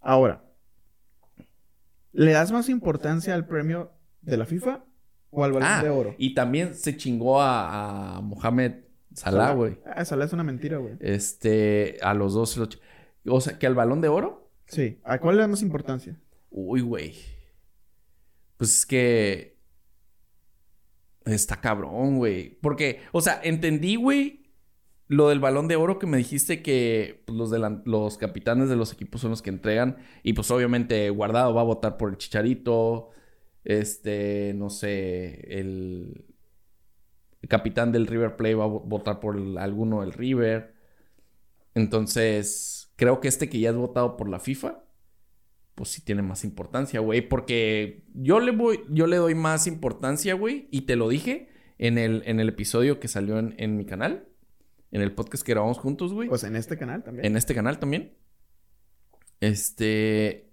[0.00, 0.44] Ahora.
[2.12, 4.84] ¿Le das más importancia al premio de la FIFA
[5.30, 6.14] o al balón Ah, de oro?
[6.18, 9.78] y también se chingó a, a Mohamed Salah, güey.
[9.84, 10.94] Ah, Salah es una mentira, güey.
[11.00, 12.58] Este, a los dos.
[13.26, 14.48] O sea, que al balón de oro.
[14.66, 15.00] Sí.
[15.04, 16.16] ¿A cuál le das más importancia?
[16.50, 17.14] Uy, güey.
[18.58, 19.56] Pues es que.
[21.24, 22.58] Está cabrón, güey.
[22.60, 24.50] Porque, o sea, entendí, güey,
[25.08, 27.52] lo del balón de oro que me dijiste que pues, los,
[27.84, 29.98] los capitanes de los equipos son los que entregan.
[30.22, 33.10] Y pues obviamente Guardado va a votar por el Chicharito.
[33.64, 36.24] Este, no sé, el,
[37.42, 40.74] el capitán del River Plate va a vo- votar por alguno del River.
[41.74, 44.82] Entonces, creo que este que ya es votado por la FIFA,
[45.78, 47.22] pues sí tiene más importancia, güey.
[47.28, 50.66] Porque yo le voy, yo le doy más importancia, güey.
[50.72, 54.26] Y te lo dije en el, en el episodio que salió en, en mi canal.
[54.90, 56.28] En el podcast que grabamos juntos, güey.
[56.28, 57.26] Pues en este canal también.
[57.26, 58.16] en este canal también.
[59.38, 60.50] Este.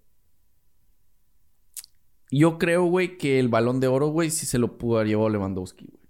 [2.30, 5.30] Yo creo, güey, que el balón de oro, güey, sí se lo pudo haber llevado
[5.30, 6.06] Lewandowski, güey.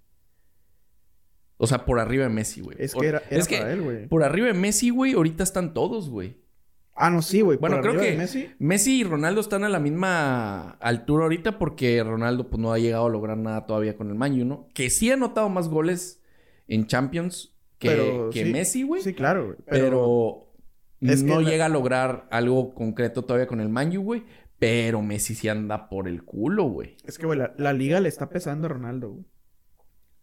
[1.58, 2.76] O sea, por arriba de Messi, güey.
[2.82, 4.08] Es Por- que era, era es que para él, güey.
[4.08, 6.44] por arriba de Messi, güey, ahorita están todos, güey.
[6.96, 7.58] Ah, no, sí, güey.
[7.58, 8.50] Bueno, creo que Messi.
[8.58, 13.08] Messi y Ronaldo están a la misma altura ahorita porque Ronaldo pues no ha llegado
[13.08, 14.70] a lograr nada todavía con el Man U, ¿no?
[14.74, 16.22] Que sí ha anotado más goles
[16.68, 19.02] en Champions que, Pero que sí, Messi, güey.
[19.02, 19.58] Sí, claro, güey.
[19.70, 20.54] pero
[21.02, 24.24] es no llega a lograr algo concreto todavía con el Man U, güey.
[24.58, 26.96] Pero Messi sí anda por el culo, güey.
[27.04, 29.26] Es que, güey, la, la liga le está pesando a Ronaldo, güey.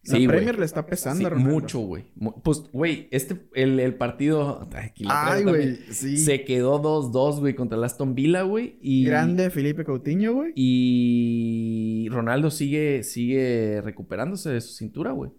[0.05, 0.27] La Sí.
[0.27, 2.07] Premier le está pesando Sí, mucho, güey.
[2.43, 4.69] Pues, güey, este, el, el partido...
[4.75, 6.17] Aquí la Ay, güey, sí.
[6.17, 8.79] Se quedó 2-2, güey, contra el Aston Villa, güey.
[8.83, 9.05] Y...
[9.05, 10.53] Grande Felipe Coutinho, güey.
[10.57, 15.31] Y Ronaldo sigue, sigue recuperándose de su cintura, güey.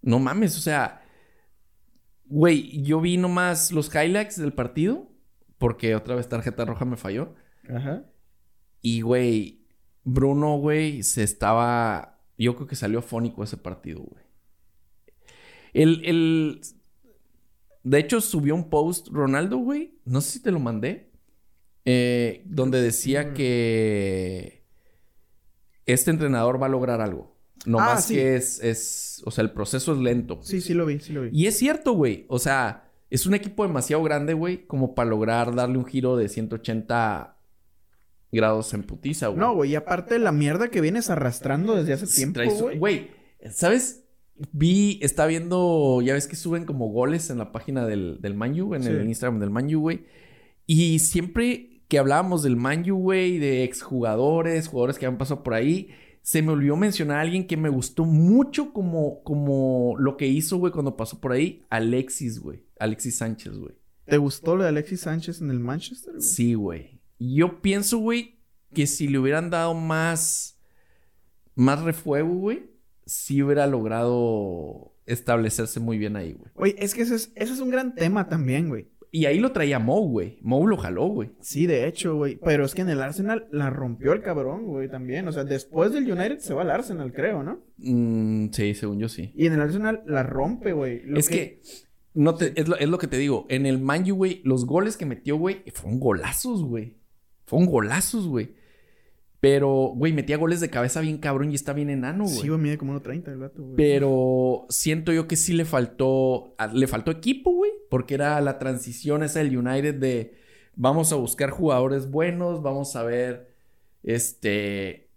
[0.00, 1.02] No mames, o sea,
[2.26, 5.10] güey, yo vi nomás los highlights del partido,
[5.58, 7.34] porque otra vez tarjeta roja me falló.
[7.68, 8.04] Ajá.
[8.80, 9.66] Y, güey,
[10.04, 12.11] Bruno, güey, se estaba.
[12.38, 14.24] Yo creo que salió afónico ese partido, güey.
[15.72, 16.60] El, el.
[17.82, 19.98] De hecho, subió un post Ronaldo, güey.
[20.04, 21.10] No sé si te lo mandé.
[21.84, 23.34] eh, donde decía Mm.
[23.34, 24.64] que.
[25.86, 27.36] Este entrenador va a lograr algo.
[27.66, 28.14] No Ah, más sí.
[28.14, 29.20] que es, es.
[29.24, 30.38] O sea, el proceso es lento.
[30.42, 31.30] Sí, sí lo vi, sí lo vi.
[31.32, 32.24] Y es cierto, güey.
[32.28, 36.28] O sea, es un equipo demasiado grande, güey, como para lograr darle un giro de
[36.28, 37.36] 180
[38.32, 39.38] grados en putiza, güey.
[39.38, 42.78] No, güey, y aparte la mierda que vienes arrastrando desde hace tiempo, güey.
[42.78, 43.10] Güey,
[43.50, 44.04] ¿sabes?
[44.52, 48.74] Vi, está viendo, ya ves que suben como goles en la página del, del Manju,
[48.74, 48.88] en Sí.
[48.88, 50.06] el Instagram del Manju, güey.
[50.66, 55.90] Y siempre que hablábamos del Manju, güey, de exjugadores, jugadores que han pasado por ahí,
[56.22, 60.56] se me olvidó mencionar a alguien que me gustó mucho como, como lo que hizo,
[60.56, 61.62] güey, cuando pasó por ahí.
[61.68, 62.64] Alexis, güey.
[62.78, 63.74] Alexis Sánchez, güey.
[64.06, 66.14] ¿Te gustó lo de Alexis Sánchez en el Manchester?
[66.14, 66.22] güey?
[66.22, 66.91] Sí, güey.
[67.22, 68.38] Yo pienso, güey,
[68.74, 70.60] que si le hubieran dado más,
[71.54, 72.70] más refuego, güey,
[73.06, 76.50] sí hubiera logrado establecerse muy bien ahí, güey.
[76.54, 78.88] Güey, es que ese es, ese es un gran tema también, güey.
[79.14, 80.38] Y ahí lo traía Mou, güey.
[80.40, 81.32] Mou lo jaló, güey.
[81.40, 82.36] Sí, de hecho, güey.
[82.42, 85.28] Pero es que en el Arsenal la rompió el cabrón, güey, también.
[85.28, 87.60] O sea, después del United se va al Arsenal, creo, ¿no?
[87.76, 89.30] Mm, sí, según yo sí.
[89.36, 91.02] Y en el Arsenal la rompe, güey.
[91.14, 91.60] Es que,
[92.14, 93.44] no te, es, lo, es lo que te digo.
[93.50, 96.96] En el Man U, güey, los goles que metió, güey, fueron golazos, güey.
[97.52, 98.54] Fueron golazos, güey.
[99.40, 102.36] Pero, güey, metía goles de cabeza bien cabrón y está bien enano, güey.
[102.36, 103.76] Sí, güey, mide como 1.30 el gato, güey.
[103.76, 106.54] Pero siento yo que sí le faltó.
[106.72, 107.70] Le faltó equipo, güey.
[107.90, 110.34] Porque era la transición esa del United de.
[110.76, 112.62] Vamos a buscar jugadores buenos.
[112.62, 113.54] Vamos a ver.
[114.02, 115.10] Este.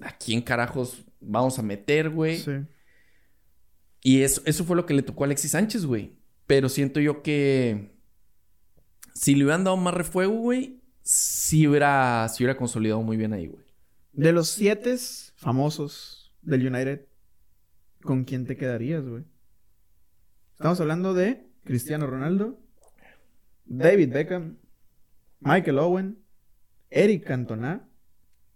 [0.00, 2.38] ¿A quién carajos vamos a meter, güey?
[2.38, 2.52] Sí.
[4.02, 6.12] Y eso, eso fue lo que le tocó a Alexis Sánchez, güey.
[6.46, 7.90] Pero siento yo que.
[9.12, 10.79] Si le hubieran dado más refuego, güey.
[11.10, 13.64] Sí hubiera, sí hubiera consolidado muy bien ahí, güey.
[14.12, 14.96] De los siete
[15.34, 17.04] famosos del United,
[18.00, 19.24] ¿con quién te quedarías, güey?
[20.52, 22.60] Estamos hablando de Cristiano Ronaldo,
[23.64, 24.58] David Beckham,
[25.40, 26.22] Michael Owen,
[26.90, 27.88] Eric Cantona.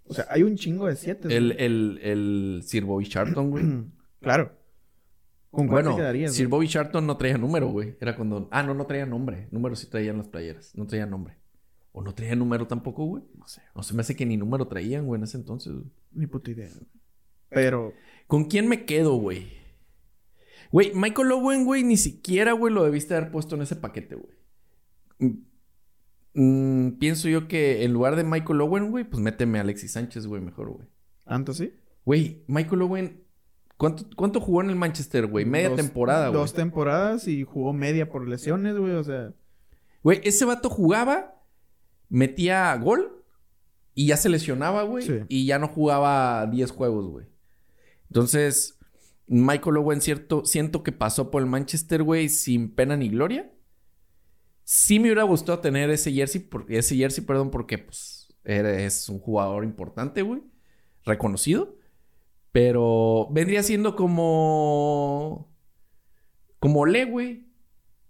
[0.05, 1.37] O sea, hay un chingo de siete.
[1.37, 1.65] El, güey.
[1.65, 3.65] el, el Sir Bobby Charlton, güey.
[4.21, 4.57] claro.
[5.51, 6.33] ¿Con cuál Bueno, te quedarías?
[6.33, 6.47] Sir?
[6.47, 7.97] Bobby Charlton no traía número, güey.
[8.01, 8.49] Era cuando.
[8.53, 9.49] Ah, no, no traía nombre.
[9.51, 10.73] Número sí traían las playeras.
[10.77, 11.37] No traía nombre.
[11.97, 13.23] ¿O no traía número tampoco, güey?
[13.39, 15.73] No sé, No se me hace que ni número traían, güey, en ese entonces.
[15.73, 15.85] güey.
[16.13, 16.69] ni puta idea.
[17.51, 17.93] Pero,
[18.27, 19.47] ¿Con quién me quedo, güey?
[20.73, 24.35] Güey, Michael Owen, güey, ni siquiera, güey, lo debiste haber puesto en ese paquete, güey.
[26.35, 29.93] Mm, mm, pienso yo que en lugar de Michael Owen, güey, pues méteme a Alexis
[29.93, 30.89] Sánchez, güey, mejor, güey.
[31.25, 31.73] ¿tanto sí?
[32.05, 33.23] Güey, Michael Owen,
[33.77, 35.45] ¿cuánto, cuánto jugó en el Manchester, güey?
[35.45, 36.41] Media Dos- temporada, güey.
[36.41, 38.93] Dos temporadas y jugó media por lesiones, güey.
[38.95, 39.33] O sea,
[40.03, 41.34] Güey, ese vato jugaba,
[42.15, 43.25] metía gol
[43.93, 45.05] y ya se lesionaba, güey.
[45.05, 45.21] Sí.
[45.29, 47.27] Y ya no jugaba 10 juegos, güey.
[48.09, 48.79] Entonces,
[49.27, 53.53] Michael Owen, cierto, siento que pasó por el Manchester, güey, sin pena ni gloria.
[54.63, 59.19] Sí me hubiera gustado tener ese jersey, porque, ese jersey, perdón, porque pues eres un
[59.19, 60.43] jugador importante, güey.
[61.05, 61.77] Reconocido.
[62.53, 65.53] Pero vendría siendo como...
[66.61, 67.49] Como Le, güey.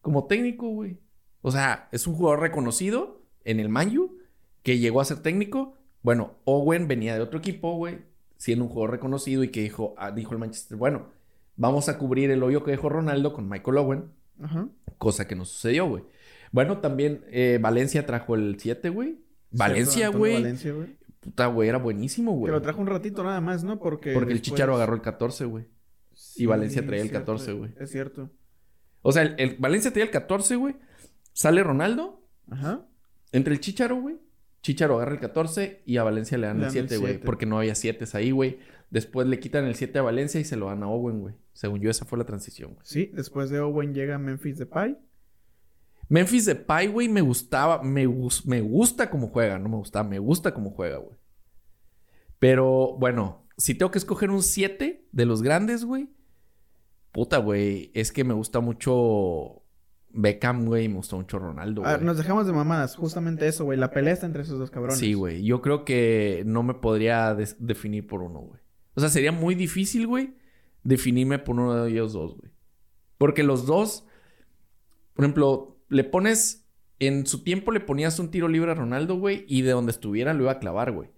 [0.03, 1.01] Como técnico, güey.
[1.41, 4.19] O sea, es un jugador reconocido en el Manju
[4.63, 5.77] que llegó a ser técnico.
[6.03, 7.99] Bueno, Owen venía de otro equipo, güey,
[8.37, 11.09] siendo un jugador reconocido y que dijo, ah, dijo el Manchester, bueno,
[11.57, 14.05] vamos a cubrir el hoyo que dejó Ronaldo con Michael Owen.
[14.43, 14.69] Ajá.
[14.99, 16.05] Cosa que no sucedió, güey.
[16.53, 19.19] Bueno, también eh, Valencia trajo el 7, güey.
[19.51, 20.35] Valencia, güey.
[20.35, 20.97] Valencia, güey.
[21.21, 22.53] Puta, güey, era buenísimo, Que güey.
[22.53, 23.79] lo trajo un ratito nada más, ¿no?
[23.79, 24.13] Porque.
[24.13, 25.67] Porque el Chicharo agarró el 14, güey.
[26.13, 27.71] Sí, Valencia traía el cierto, 14, güey.
[27.81, 28.31] Es cierto.
[29.03, 30.77] O sea, el, el Valencia traía el 14, güey.
[31.33, 32.23] Sale Ronaldo.
[32.51, 32.87] Ajá.
[33.35, 34.17] Entre el Chicharo, güey.
[34.63, 37.13] Chicharo agarra el 14 y a Valencia le dan Le el dan el 7, güey.
[37.15, 37.27] 7.
[37.27, 38.59] Porque no había 7 ahí, güey.
[38.91, 41.35] Después le quitan el 7 a Valencia y se lo dan a Owen, güey.
[41.53, 42.81] Según yo, esa fue la transición, güey.
[42.87, 44.97] Sí, después de Owen llega Memphis Depay.
[46.09, 47.83] Memphis Depay, güey, me gustaba.
[47.83, 49.59] Me, gus- me gusta cómo juega.
[49.59, 51.17] No me gustaba, me gusta cómo juega, güey.
[52.39, 56.09] Pero, bueno, si tengo que escoger un 7 de los grandes, güey.
[57.13, 57.91] Puta, güey.
[57.95, 59.63] Es que me gusta mucho
[60.15, 60.89] Beckham, güey.
[60.89, 62.01] Me gusta mucho Ronaldo, güey.
[62.01, 62.97] nos dejamos de mamadas.
[62.97, 63.79] Justamente eso, güey.
[63.79, 64.99] La pelea está entre esos dos cabrones.
[64.99, 65.45] Sí, güey.
[65.45, 68.61] Yo creo que no me podría definir por uno, güey.
[68.95, 70.37] O sea, sería muy difícil, güey,
[70.85, 72.53] definirme por uno de ellos dos, güey.
[73.19, 74.07] Porque los dos,
[75.15, 76.61] por ejemplo, le pones.
[77.01, 80.33] En su tiempo le ponías un tiro libre a Ronaldo, güey, y de donde estuviera
[80.33, 81.11] lo iba a clavar, güey.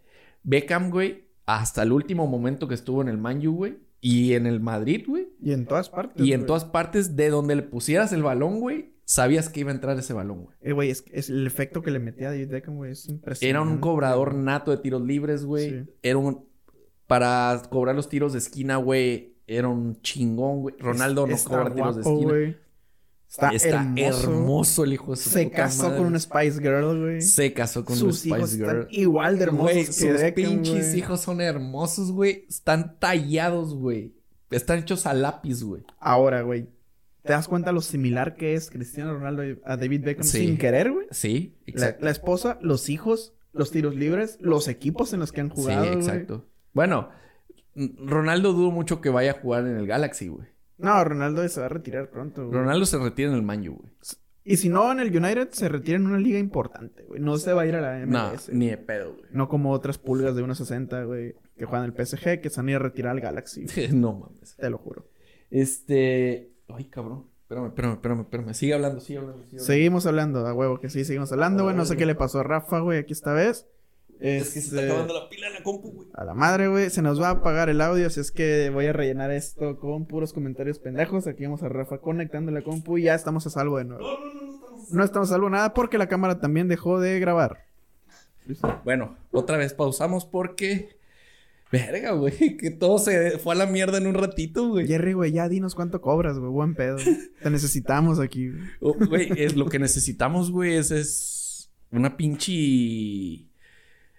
[0.43, 4.47] Beckham, güey, hasta el último momento que estuvo en el Man U, güey, y en
[4.47, 6.25] el Madrid, güey, Y en todas partes.
[6.27, 6.47] y en güey.
[6.47, 10.13] todas partes de donde le pusieras el balón, güey, sabías que iba a entrar ese
[10.13, 10.57] balón, güey.
[10.61, 12.93] Eh, güey, es, es el efecto que le metía a David Beckham, güey.
[12.93, 13.49] Es impresionante.
[13.49, 15.71] Era un cobrador nato de tiros libres, güey.
[15.71, 15.91] Sí.
[16.03, 16.45] Era un...
[17.07, 20.75] Para cobrar los tiros de esquina, güey, era un chingón, güey.
[20.81, 22.33] Ronaldo no cobra tiros de guapo, esquina.
[22.33, 22.57] güey.
[23.29, 24.31] Está, Está hermoso.
[24.31, 24.85] hermoso.
[24.85, 25.99] el hijo de su Se casó madre.
[25.99, 27.21] con una Spice Girl, güey.
[27.21, 29.01] Se casó con Sus una hijos Spice están Girl.
[29.01, 30.99] igual de hermosos Güey, sus Beckham, pinches güey.
[30.99, 32.45] hijos son hermosos, güey.
[32.49, 34.16] Están tallados, güey.
[34.51, 35.83] Están hechos a lápiz, güey.
[35.99, 36.69] Ahora, güey.
[37.23, 40.47] ¿Te das cuenta lo similar que es Cristiano Ronaldo a David Beckham Sí.
[40.47, 41.07] sin querer, güey?
[41.11, 42.05] Sí, La, exacto.
[42.05, 45.83] la esposa, los hijos, los tiros libres, los equipos en los que han jugado.
[45.85, 45.99] sí, güey.
[46.01, 46.45] exacto.
[46.73, 47.09] Bueno,
[47.75, 50.47] Ronaldo dudo mucho que vaya a jugar en el Galaxy, güey.
[50.79, 52.59] No, Ronaldo se va a retirar pronto, güey.
[52.61, 53.93] Ronaldo se retira en el Man U, güey.
[54.49, 57.21] Y si no en el United, se retira en una liga importante, güey.
[57.21, 58.49] No se va a ir a la No, MLS.
[58.53, 59.25] ni de pedo, güey.
[59.33, 62.77] No como otras pulgas de 1.60, güey, que juegan el PSG, que se a ir
[62.77, 63.67] a retirar al Galaxy.
[63.93, 64.55] no mames.
[64.57, 65.09] Te lo juro.
[65.51, 66.53] Este.
[66.69, 67.27] Ay, cabrón.
[67.43, 68.55] Espérame, espérame, espérame, espérame.
[68.55, 69.39] Sigue hablando, sigue hablando.
[69.39, 69.65] Sigue hablando.
[69.67, 71.75] Seguimos hablando, a huevo que sí, seguimos hablando, güey.
[71.77, 73.67] No sé qué le pasó a Rafa, güey, aquí esta vez.
[74.21, 76.09] Es que se está Este, acabando la pila en la compu, güey.
[76.15, 76.91] A la madre, güey.
[76.91, 80.07] Se nos va a apagar el audio, así es que voy a rellenar esto con
[80.07, 81.27] puros comentarios pendejos.
[81.27, 84.03] Aquí vamos a Rafa conectando la compu y ya estamos a salvo de nuevo.
[84.03, 84.93] No, no, no, no estamos.
[84.93, 87.65] No estamos a salvo nada porque la cámara también dejó de grabar.
[88.85, 90.97] Bueno, otra vez pausamos porque.
[91.73, 92.57] Verga, güey.
[92.59, 94.87] Que todo se fue a la mierda en un ratito, güey.
[94.87, 96.51] Jerry, güey, ya dinos cuánto cobras, güey.
[96.53, 96.97] Buen pedo.
[97.43, 98.51] Te necesitamos aquí.
[98.51, 98.63] güey.
[98.81, 98.97] Oh,
[99.37, 102.53] es lo que necesitamos, güey, es, es una pinche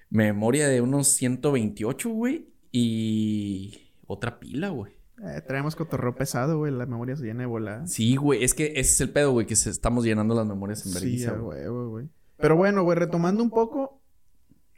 [0.09, 2.49] memoria de unos 128, güey.
[2.71, 4.93] Y otra pila, güey.
[5.23, 6.71] Eh, traemos cotorreo pesado, güey.
[6.71, 7.87] La memoria se llena de volada.
[7.87, 8.43] Sí, güey.
[8.43, 10.99] Es que ese es el pedo, güey, que se estamos llenando las memorias en Sí,
[10.99, 11.87] vergüenza, a güey.
[11.87, 12.09] güey.
[12.37, 14.01] Pero bueno, güey, retomando un poco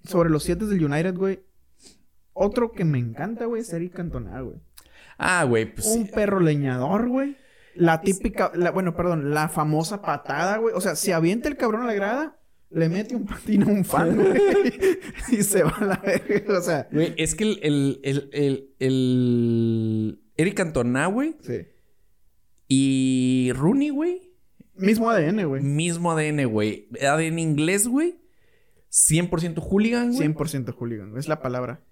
[0.06, 1.42] sobre los siete del United, güey.
[2.34, 4.58] Otro que me encanta, güey, es Eric Cantona, güey.
[5.18, 6.12] Ah, güey, pues Un sí.
[6.14, 7.36] perro leñador, güey.
[7.76, 10.74] La típica, la- bueno, perdón, la famosa patada, güey.
[10.74, 12.39] O sea, si avienta el cabrón a la grada,
[12.72, 14.40] le mete un patín a un fan, güey.
[15.32, 16.58] y se va a la verga.
[16.60, 21.66] O sea, Güey, es que el, el, el, el, el Eric Cantona, güey, sí.
[22.68, 24.30] y Rooney, güey,
[24.76, 25.62] Mismo ADN, güey.
[25.62, 26.88] mismo ADN, güey.
[27.02, 28.16] ADN inglés, güey.
[28.92, 30.28] 100% hooligan, güey.
[30.30, 31.84] 100% hooligan, es la palabra.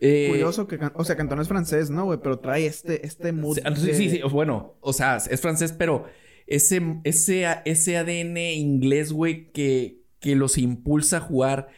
[0.00, 2.20] Eh, Curioso que, o sea, Cantona es francés, ¿no, güey?
[2.22, 3.56] Pero trae este, este mood.
[3.56, 6.04] Sí, sí, de- sí, sí, bueno, o sea, es francés, pero
[6.46, 11.68] ese, ese, ese ADN inglés, güey, que, que los impulsa a jugar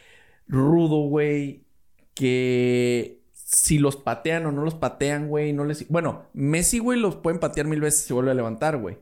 [0.47, 1.67] rudo, güey,
[2.15, 5.87] que si los patean o no los patean, güey, no les...
[5.91, 8.97] Bueno, Messi, güey, los pueden patear mil veces y se vuelve a levantar, güey.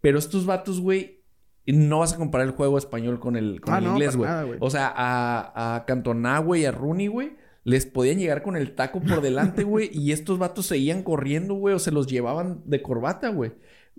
[0.00, 1.22] Pero estos vatos, güey,
[1.66, 4.28] no vas a comparar el juego español con el, con Ah, el no, inglés, güey.
[4.58, 9.00] O sea, a, a Cantona, güey, a Rooney, güey, les podían llegar con el taco
[9.00, 13.28] por delante, güey, y estos vatos seguían corriendo, güey, o se los llevaban de corbata,
[13.28, 13.52] güey.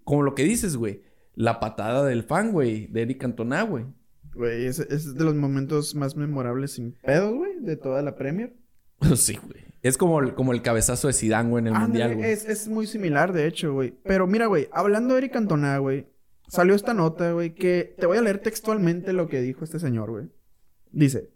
[0.04, 1.04] Como lo que dices, güey.
[1.34, 3.86] La patada del fan, güey, de Eric Cantona, güey.
[4.34, 8.56] Güey, es, es de los momentos más memorables sin pedos, güey, de toda la Premier.
[9.16, 9.66] sí, güey.
[9.82, 12.32] Es como el, como el cabezazo de Zidane, güey, en el Mundial, güey.
[12.32, 13.94] es, es muy similar, de hecho, güey.
[14.04, 16.08] Pero mira, güey, hablando de Eric Cantona, güey,
[16.48, 20.12] salió esta nota, güey, que te voy a leer textualmente lo que dijo este señor,
[20.12, 20.28] güey.
[20.92, 21.30] Dice: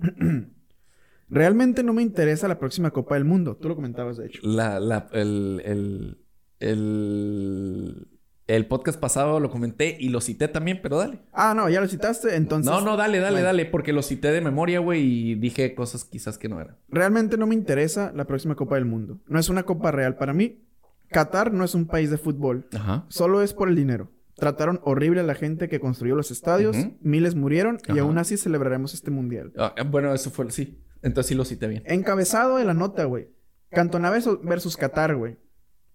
[1.30, 3.56] Realmente no me interesa la próxima Copa del Mundo.
[3.56, 4.40] Tú lo comentabas, de hecho.
[4.42, 6.18] La, la, el, el,
[6.58, 8.08] el,
[8.48, 11.20] El podcast pasado lo comenté y lo cité también, pero dale.
[11.34, 12.72] Ah, no, ya lo citaste, entonces...
[12.72, 13.46] No, no, dale, dale, Bueno.
[13.46, 16.76] dale, porque lo cité de memoria, güey, y dije cosas quizás que no eran.
[16.88, 19.20] Realmente no me interesa la próxima Copa del Mundo.
[19.26, 20.64] No es una Copa real para mí.
[21.10, 22.66] Qatar no es un país de fútbol.
[22.74, 23.04] Ajá.
[23.08, 24.10] Solo es por el dinero.
[24.36, 26.74] Trataron horrible a la gente que construyó los estadios.
[27.02, 29.52] Miles murieron y aún así celebraremos este mundial.
[29.58, 30.82] Ah, bueno, eso fue, sí.
[31.02, 31.82] Entonces sí lo cité bien.
[31.84, 33.28] Encabezado de la nota, güey.
[33.70, 35.36] Cantona versus Qatar, güey.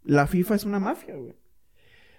[0.04, 1.34] La FIFA es una mafia, güey.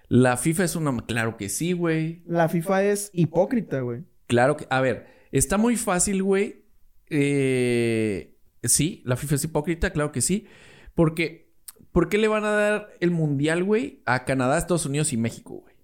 [0.07, 0.95] La FIFA es una...
[1.05, 2.23] Claro que sí, güey.
[2.25, 4.03] La FIFA es hipócrita, güey.
[4.27, 4.67] Claro que...
[4.69, 6.65] A ver, está muy fácil, güey.
[7.09, 10.47] Eh, sí, la FIFA es hipócrita, claro que sí.
[10.93, 11.45] Porque...
[11.91, 15.61] ¿Por qué le van a dar el mundial, güey, a Canadá, Estados Unidos y México,
[15.61, 15.75] güey?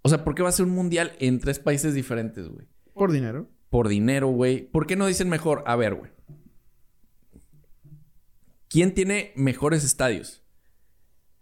[0.00, 2.66] O sea, ¿por qué va a ser un mundial en tres países diferentes, güey?
[2.94, 3.50] Por dinero.
[3.68, 4.62] Por dinero, güey.
[4.70, 5.62] ¿Por qué no dicen mejor?
[5.66, 6.10] A ver, güey.
[8.70, 10.42] ¿Quién tiene mejores estadios?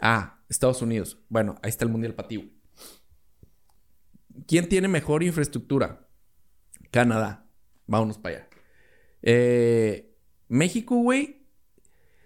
[0.00, 1.18] Ah, Estados Unidos.
[1.28, 2.52] Bueno, ahí está el mundial para ti, güey.
[4.46, 6.08] ¿Quién tiene mejor infraestructura?
[6.90, 7.46] Canadá.
[7.86, 8.48] Vámonos para allá.
[9.22, 10.16] Eh,
[10.48, 11.46] México, güey.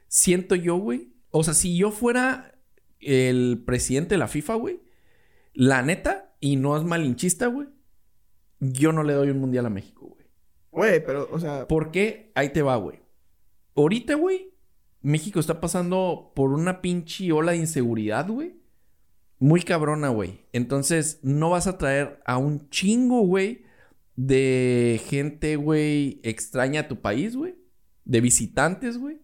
[0.09, 1.13] Siento yo, güey.
[1.31, 2.59] O sea, si yo fuera
[3.01, 4.83] el presidente de la FIFA, güey.
[5.53, 7.69] La neta, y no es malinchista, güey.
[8.61, 10.27] Yo no le doy un mundial a México, güey.
[10.71, 11.67] Güey, pero, o sea...
[11.67, 12.33] ¿Por qué?
[12.35, 13.01] Ahí te va, güey.
[13.75, 14.53] Ahorita, güey,
[15.03, 18.57] México está pasando por una pinche ola de inseguridad, güey.
[19.39, 20.41] Muy cabrona, güey.
[20.53, 23.63] Entonces, no vas a traer a un chingo, güey,
[24.17, 27.55] de gente, güey, extraña a tu país, güey.
[28.05, 29.21] De visitantes, güey.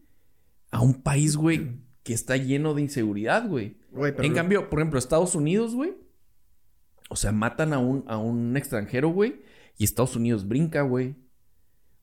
[0.70, 3.76] A un país, güey, que está lleno de inseguridad, güey.
[4.26, 5.94] En lo- cambio, por ejemplo, Estados Unidos, güey.
[7.10, 9.42] O sea, matan a un, a un extranjero, güey.
[9.76, 11.16] Y Estados Unidos brinca, güey.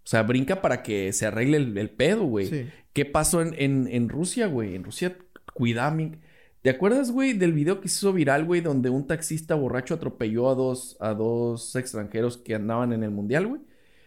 [0.03, 2.47] O sea, brinca para que se arregle el, el pedo, güey.
[2.47, 2.65] Sí.
[2.93, 4.75] ¿Qué pasó en, en, en Rusia, güey?
[4.75, 5.17] En Rusia,
[5.53, 6.13] cuidado, mi-
[6.61, 10.47] ¿Te acuerdas, güey, del video que se hizo viral, güey, donde un taxista borracho atropelló
[10.49, 13.61] a dos, a dos extranjeros que andaban en el mundial, güey?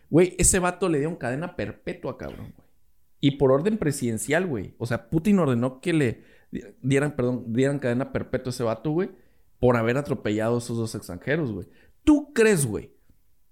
[0.09, 2.69] Güey, ese vato le dieron cadena perpetua, cabrón, güey.
[3.21, 4.75] Y por orden presidencial, güey.
[4.79, 6.23] O sea, Putin ordenó que le
[6.53, 9.11] di- dieran, perdón, dieran cadena perpetua a ese vato, güey,
[9.59, 11.67] por haber atropellado a esos dos extranjeros, güey.
[12.05, 12.93] ¿Tú crees, güey,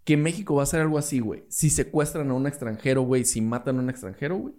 [0.04, 1.44] que México va a hacer algo así, güey?
[1.48, 4.54] Si secuestran a un extranjero, güey, si matan a un extranjero, güey.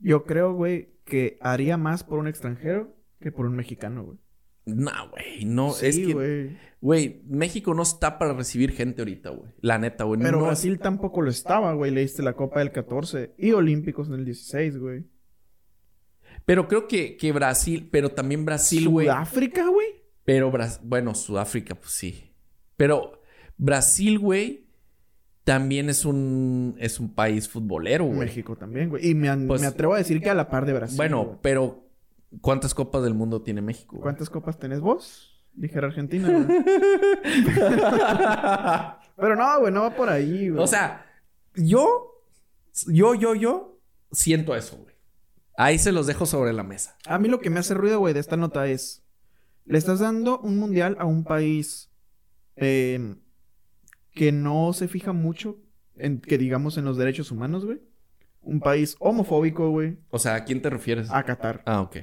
[0.00, 4.18] Yo creo, güey, que haría más por un extranjero que por un mexicano, güey.
[4.66, 6.56] No, güey, no, es que, güey.
[6.80, 9.52] güey, México no está para recibir gente ahorita, güey.
[9.60, 10.20] La neta, güey.
[10.20, 11.90] Pero no, Brasil tampoco lo estaba, güey.
[11.90, 15.04] Le diste la Copa del 14 y Olímpicos en el 16, güey.
[16.44, 19.06] Pero creo que, que Brasil, pero también Brasil, güey.
[19.06, 19.86] Sudáfrica, güey.
[20.24, 22.32] Pero, Bras- bueno, Sudáfrica, pues sí.
[22.76, 23.22] Pero
[23.56, 24.63] Brasil, güey,
[25.44, 28.18] también es un, es un país futbolero, güey.
[28.20, 29.10] México también, güey.
[29.10, 30.96] Y me, an- Pues- me atrevo a decir que a la par de Brasil.
[30.96, 31.36] Bueno, güey.
[31.42, 31.84] pero
[32.40, 33.96] ¿cuántas copas del mundo tiene México?
[33.96, 34.02] güey?
[34.02, 35.30] ¿cuántas copas tenés vos?
[35.52, 36.46] Dijera Argentina, güey.
[39.16, 40.60] Pero no, güey, no va por ahí, güey.
[40.62, 41.06] o sea,
[41.54, 42.20] yo,
[42.88, 43.78] yo, yo, yo
[44.10, 44.94] siento eso, güey.
[45.56, 46.96] Ahí se los dejo sobre la mesa.
[47.06, 49.02] A mí lo que me hace ruido, güey, de esta nota es...
[49.66, 51.88] Le estás dando un mundial a un país
[52.56, 53.14] eh,
[54.14, 55.58] que no se fija mucho
[55.96, 57.80] en, que digamos, en los derechos humanos, güey.
[58.42, 59.96] Un país homofóbico, güey.
[60.10, 61.10] O sea, ¿a quién te refieres?
[61.10, 61.62] A Qatar.
[61.66, 61.96] Ah, ok.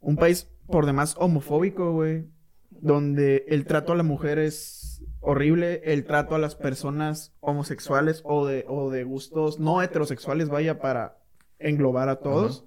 [0.00, 2.26] Un país por demás homofóbico, güey.
[2.70, 5.82] Donde el trato a la mujer es horrible.
[5.84, 11.18] El trato a las personas homosexuales o de, o de gustos no heterosexuales, vaya, para
[11.58, 12.64] englobar a todos.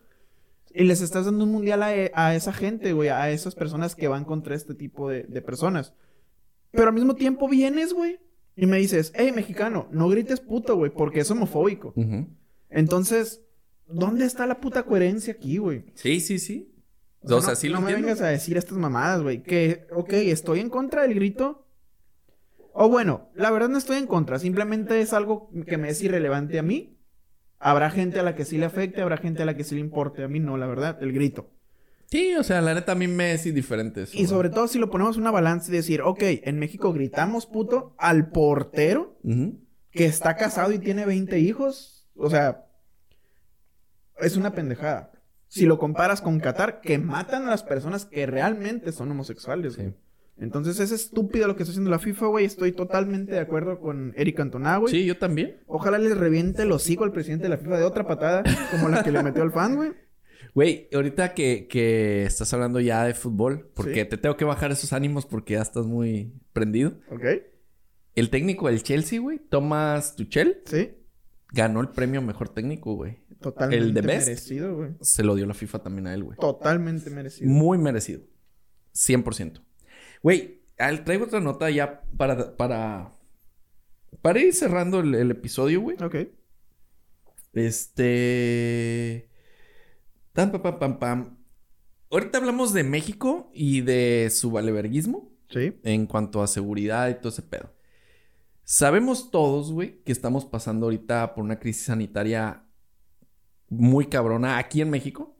[0.73, 3.09] Y les estás dando un mundial a, e- a esa gente, güey.
[3.09, 5.93] A esas personas que van contra este tipo de, de personas.
[6.71, 8.19] Pero al mismo tiempo vienes, güey.
[8.55, 11.93] Y me dices, hey, mexicano, no grites puto, güey, porque es homofóbico.
[12.69, 13.41] Entonces,
[13.87, 15.85] ¿dónde está la puta coherencia aquí, güey?
[15.95, 16.71] Sí, sí, sí.
[17.21, 19.41] O sea, no, sí lo no me vengas a decir estas mamadas, güey.
[19.43, 21.67] Que, ok, estoy en contra del grito.
[22.71, 24.39] O bueno, la verdad no estoy en contra.
[24.39, 26.97] Simplemente es algo que me es irrelevante a mí.
[27.57, 29.81] Habrá gente a la que sí le afecte, habrá gente a la que sí le
[29.81, 30.23] importe.
[30.23, 31.54] A mí no, la verdad, el grito.
[32.09, 34.13] Sí, o sea, la neta a mí me es indiferente eso.
[34.13, 34.27] Y güey.
[34.27, 37.95] sobre todo si lo ponemos en una balanza y decir, ok, en México gritamos puto
[37.97, 39.17] al portero
[39.91, 42.07] que está casado y tiene 20 hijos.
[42.15, 42.65] O sea,
[44.19, 45.11] es una pendejada.
[45.47, 49.73] Si lo comparas con Qatar, que matan a las personas que realmente son homosexuales.
[49.73, 49.93] Sí.
[50.37, 52.45] Entonces es estúpido lo que está haciendo la FIFA, güey.
[52.45, 54.93] Estoy totalmente de acuerdo con Eric Cantona, güey.
[54.93, 55.61] Sí, yo también.
[55.65, 59.01] Ojalá les reviente el hocico al presidente de la FIFA de otra patada, como la
[59.01, 59.93] que le metió al fan, güey.
[60.55, 64.09] Güey, ahorita que, que estás hablando ya de fútbol, porque Sí.
[64.09, 66.93] te tengo que bajar esos ánimos porque ya estás muy prendido.
[67.11, 67.23] ¿Ok?
[68.15, 70.91] El técnico del Chelsea, güey, Thomas Tuchel, Sí.
[71.51, 73.19] ganó el premio mejor técnico, güey.
[73.41, 74.27] Totalmente ¿El de Best?
[74.27, 74.91] merecido, güey.
[75.01, 76.37] Se lo dio la FIFA también a él, güey.
[76.39, 77.49] Totalmente merecido.
[77.51, 78.21] Muy merecido.
[78.93, 79.61] 100%.
[80.23, 80.61] Güey,
[81.03, 83.13] traigo otra nota ya para, para,
[84.21, 85.97] para ir cerrando el, el episodio, güey.
[86.01, 86.15] Ok.
[87.95, 89.27] Este.
[90.35, 91.37] Pam, pam, pam, pam, pam.
[92.11, 95.79] Ahorita hablamos de México y de su valeverguismo Sí.
[95.83, 97.73] en cuanto a seguridad y todo ese pedo.
[98.63, 102.63] Sabemos todos, güey, que estamos pasando ahorita por una crisis sanitaria
[103.69, 105.31] muy cabrona aquí en México.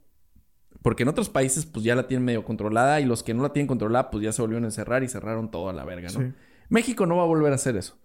[0.82, 3.52] Porque en otros países, pues ya la tienen medio controlada y los que no la
[3.52, 6.20] tienen controlada, pues ya se volvieron a encerrar y cerraron todo a la verga, ¿no?
[6.22, 6.34] Sí.
[6.70, 7.98] México no va a volver a hacer eso.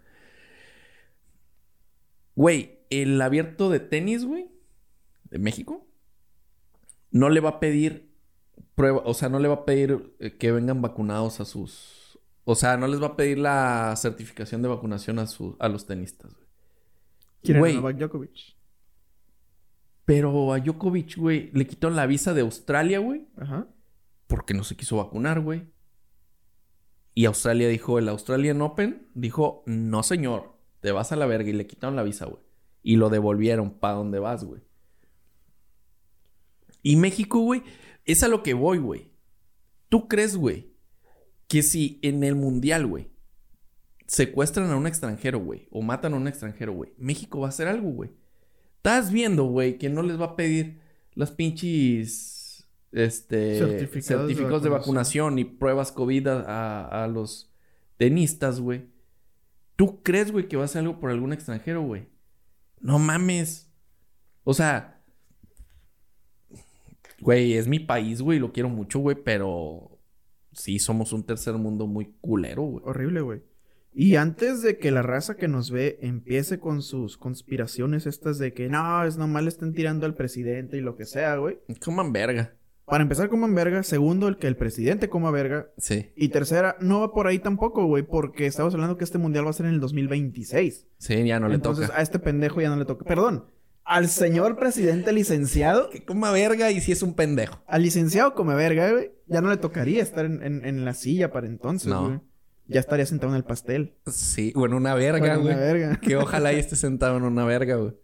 [2.34, 4.51] Güey, el abierto de tenis, güey,
[5.24, 5.86] de México,
[7.11, 8.11] no le va a pedir
[8.75, 12.55] prueba, o sea, no le va a pedir eh, que vengan vacunados a sus, o
[12.55, 16.33] sea, no les va a pedir la certificación de vacunación a su, a los tenistas,
[16.35, 16.47] güey.
[17.43, 17.77] ¿Quién era Güey.
[17.77, 18.57] Novak Djokovic?
[20.05, 23.69] Pero a Djokovic, güey, le quitaron la visa de Australia, güey, Ajá.
[24.27, 25.69] porque no se quiso vacunar, güey.
[27.15, 31.53] Y Australia dijo, el Australian Open dijo, no señor, te vas a la verga y
[31.53, 32.43] le quitaron la visa, güey.
[32.83, 34.63] Y lo devolvieron para donde vas, güey.
[36.83, 37.62] Y México, güey,
[38.05, 39.12] es a lo que voy, güey.
[39.89, 40.72] ¿Tú crees, güey,
[41.49, 43.11] que si en el mundial, güey,
[44.07, 47.68] secuestran a un extranjero, güey, o matan a un extranjero, güey, México va a hacer
[47.68, 48.11] algo, güey?
[48.76, 50.81] Estás viendo, güey, que no les va a pedir
[51.14, 55.39] las pinches este Certificados certificados, de de, vacunación.
[55.39, 57.53] y pruebas COVID a- a los
[57.99, 58.87] tenistas, güey.
[59.76, 62.09] ¿Tú crees, güey, que va a hacer algo por algún extranjero, güey?
[62.81, 63.70] No mames.
[64.45, 64.99] O sea,
[67.21, 69.99] güey, es mi país, güey, lo quiero mucho, güey, pero
[70.53, 72.85] sí somos un tercer mundo muy culero, güey.
[72.87, 73.43] Horrible, güey.
[73.93, 78.53] Y antes de que la raza que nos ve empiece con sus conspiraciones estas de
[78.53, 81.59] que no, es nomás le están tirando al presidente y lo que sea, güey.
[81.85, 82.55] Coman verga.
[82.85, 83.83] Para empezar, coman verga.
[83.83, 85.71] Segundo, el que el presidente coma verga.
[85.77, 89.47] Sí, Y tercera, no va por ahí tampoco, güey, porque estamos hablando que este mundial
[89.47, 90.87] va a ser en el 2026.
[90.99, 91.99] sí, ya no le Entonces, toca.
[91.99, 93.05] a este pendejo ya no le toca.
[93.05, 93.45] Perdón,
[93.91, 97.62] al señor presidente licenciado, Que coma verga y si es un pendejo.
[97.66, 101.30] al licenciado come verga, güey, ya no le tocaría estar en, en- en la silla
[101.32, 102.07] para entonces, No.
[102.07, 102.20] güey.
[102.68, 103.97] Ya estaría sentado en el pastel.
[104.07, 105.53] Sí, o en una verga, güey.
[105.55, 105.99] una verga.
[106.03, 107.95] Que ojalá y esté sentado en una verga, güey.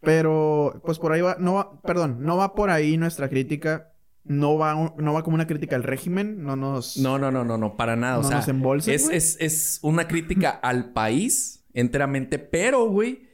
[0.00, 3.90] Pero, pues por ahí va, no va, perdón, no va por ahí nuestra crítica.
[4.26, 7.58] No va, no va como una crítica al régimen, no nos, No, no, no, no,
[7.58, 8.14] no, para nada.
[8.14, 9.16] no o sea, nos embolsen, es, güey.
[9.18, 13.26] es, es una crítica al país enteramente, pero, güey,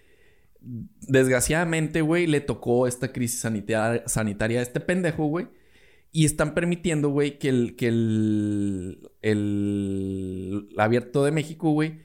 [0.63, 5.49] desgraciadamente, güey, le tocó esta crisis sanitaria, a este pendejo, güey.
[6.13, 12.01] Y están permitiendo, güey, que el, que el, el abierto de México, güey,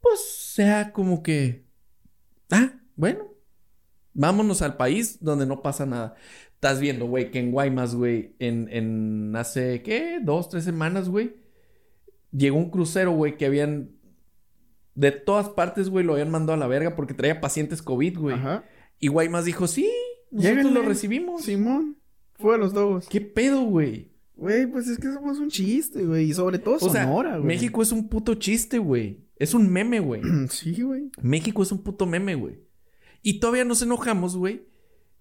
[0.00, 0.20] pues
[0.54, 1.64] sea como que,
[2.50, 3.28] ah, bueno,
[4.12, 6.14] vámonos al país donde no pasa nada.
[6.54, 10.18] Estás viendo, güey, que en Guaymas, güey, en, en hace, ¿qué?
[10.22, 11.36] Dos, tres semanas, güey.
[12.32, 13.90] Llegó un crucero, güey, que habían...
[14.94, 18.36] De todas partes, güey, lo habían mandado a la verga porque traía pacientes COVID, güey.
[18.36, 18.64] Ajá.
[18.98, 19.90] Y Guaymas dijo, sí,
[20.30, 20.80] nosotros Lléguenle.
[20.80, 21.42] lo recibimos.
[21.42, 21.98] Simón,
[22.34, 23.08] fue a los dos.
[23.08, 24.12] ¿Qué pedo, güey?
[24.36, 26.30] Güey, pues es que somos un chiste, güey.
[26.30, 27.46] Y sobre todo O sea, Sonora, güey.
[27.46, 29.24] México es un puto chiste, güey.
[29.36, 30.22] Es un meme, güey.
[30.48, 31.10] Sí, güey.
[31.20, 32.60] México es un puto meme, güey.
[33.22, 34.66] Y todavía nos enojamos, güey,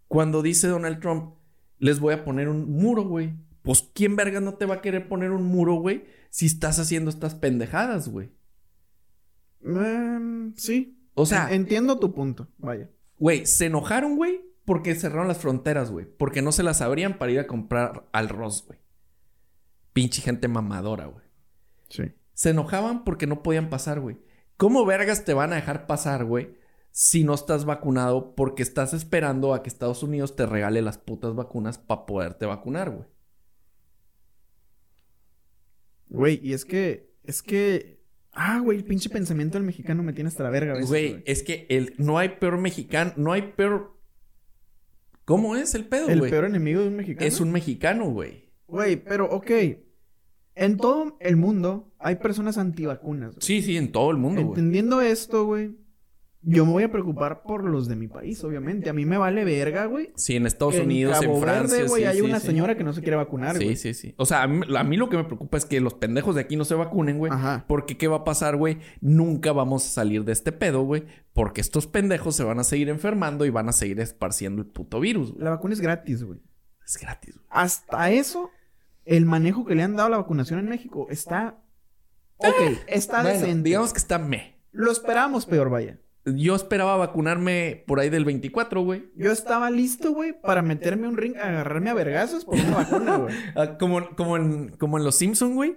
[0.08, 1.36] cuando dice Donald Trump,
[1.80, 3.34] les voy a poner un muro, güey.
[3.62, 7.10] Pues, ¿quién verga no te va a querer poner un muro, güey, si estás haciendo
[7.10, 8.30] estas pendejadas, güey?
[9.64, 10.98] Em, sí.
[11.14, 12.48] O sea, En- entiendo tu punto.
[12.58, 12.90] Vaya.
[13.20, 16.06] güey, se enojaron, güey, porque cerraron las fronteras, güey.
[16.06, 18.80] Porque no se las abrían para ir a comprar al Ross, güey.
[19.94, 21.26] Pinche gente mamadora, güey.
[21.90, 22.04] Sí.
[22.34, 24.18] Se enojaban porque no podían pasar, güey.
[24.58, 26.58] ¿Cómo vergas te van a dejar pasar, güey?
[26.92, 31.36] Si no estás vacunado porque estás esperando a que Estados Unidos te regale las putas
[31.36, 33.08] vacunas para poderte vacunar, güey.
[36.10, 38.03] Güey, y es que, es que,
[38.34, 41.66] ah, güey, el pinche pensamiento del mexicano me tiene hasta la verga Güey, es que
[41.70, 44.00] el, no hay peor mexicano, no hay peor...
[45.26, 46.32] ¿Cómo es el pedo, El güey?
[46.32, 47.26] peor enemigo de un mexicano.
[47.26, 48.52] Es un mexicano, güey.
[48.68, 49.52] Güey, pero ok.
[50.56, 53.36] En todo el mundo hay personas antivacunas.
[53.36, 53.42] güey.
[53.42, 54.50] Sí, sí, en todo el mundo, güey.
[54.50, 55.78] Entendiendo esto, güey,
[56.46, 58.90] yo me voy a preocupar por los de mi país, obviamente.
[58.90, 60.12] A mí me vale verga, güey.
[60.16, 62.48] Sí, en Estados Unidos, en, en, Cabo Francia, Verde, güey, sí, hay sí, una sí.
[62.48, 63.76] señora que no se quiere vacunar, Sí, güey.
[63.78, 64.14] sí, sí.
[64.18, 66.42] O sea, a mí, a mí lo que me preocupa es que los pendejos de
[66.42, 67.32] aquí no se vacunen, güey.
[67.32, 67.66] Ajá.
[67.68, 68.80] Porque ¿qué va a pasar, güey?
[69.02, 71.06] Nunca vamos a salir de este pedo, güey.
[71.34, 75.00] Porque estos pendejos se van a seguir enfermando y van a seguir esparciendo el puto
[75.00, 75.44] virus, güey.
[75.44, 76.40] La vacuna es gratis, güey.
[76.86, 77.48] Es gratis, güey.
[77.50, 78.52] Hasta eso,
[79.06, 81.60] el manejo que le han dado a la vacunación en México está...
[82.38, 82.56] Ok,
[82.88, 83.70] está Bueno, decente.
[83.70, 84.60] digamos que está me.
[84.72, 86.00] Lo esperamos peor, vaya.
[86.26, 89.12] Yo esperaba vacunarme por ahí del 24, güey.
[89.16, 93.36] Yo estaba listo, güey, para meterme un ring, agarrarme a vergazos por una vacuna, güey.
[93.56, 95.76] Ah, como, como, en, como en Los Simpson, güey.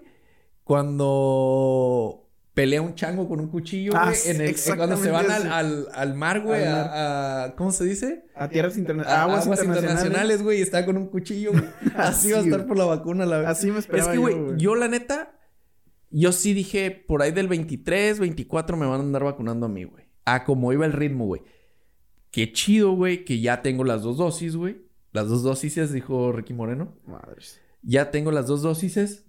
[1.07, 2.23] cuando
[2.55, 4.17] pelea un chango con un cuchillo, Ah, güey.
[4.17, 6.65] sí, en el, en cuando se van al, al, al mar, güey.
[6.65, 8.25] A, a- ¿Cómo se dice?
[8.35, 9.23] A tierras A- internacionales.
[9.23, 9.83] Aguas, internacionales.
[9.91, 10.59] internacionales, güey.
[10.61, 11.65] y Está con un cuchillo, güey.
[11.97, 13.53] Así va a estar por la vacuna, la verdad.
[13.53, 15.33] Así me Es esperaba que, yo, güey, yo, la neta,
[16.11, 19.85] yo sí dije, por ahí del 23, 24 me van a andar vacunando a mí,
[19.85, 20.06] güey.
[20.27, 21.41] A como iba el ritmo, güey.
[22.31, 24.83] Qué chido, güey, que ya tengo las dos dosis, güey.
[25.13, 26.95] Las dos dosis, dijo Ricky Moreno.
[27.07, 27.63] Madres.
[27.81, 29.25] Ya tengo las dos dosis.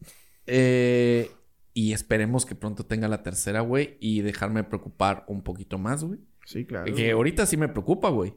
[0.46, 1.32] Eh,
[1.74, 3.96] y esperemos que pronto tenga la tercera, güey.
[4.02, 6.20] Y dejarme preocupar un poquito más, güey.
[6.46, 6.86] Sí, claro.
[6.86, 7.12] Que güey.
[7.12, 8.34] ahorita sí me preocupa, güey.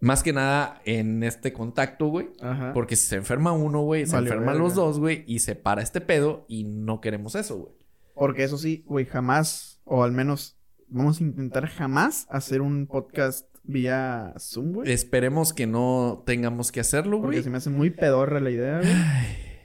[0.00, 2.30] Más que nada en este contacto, güey.
[2.40, 2.72] Ajá.
[2.72, 6.00] Porque si se enferma uno, güey, se enferman los dos, güey, y se para este
[6.00, 7.74] pedo y no queremos eso, güey.
[8.14, 10.59] Porque eso sí, güey, jamás, o al menos
[10.90, 14.90] vamos a intentar jamás hacer un podcast vía Zoom, güey.
[14.92, 17.44] Esperemos que no tengamos que hacerlo, Porque güey.
[17.44, 18.92] se me hace muy pedorra la idea, güey.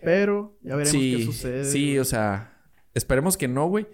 [0.03, 1.65] Pero ya veremos Sí, qué sucede.
[1.65, 1.99] sí, güey.
[1.99, 2.61] o sea,
[2.93, 3.88] esperemos que no, güey.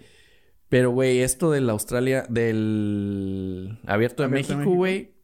[0.69, 4.75] Pero, güey, esto de la Australia, del Abierto de Abierto de México, México.
[4.75, 5.15] güey,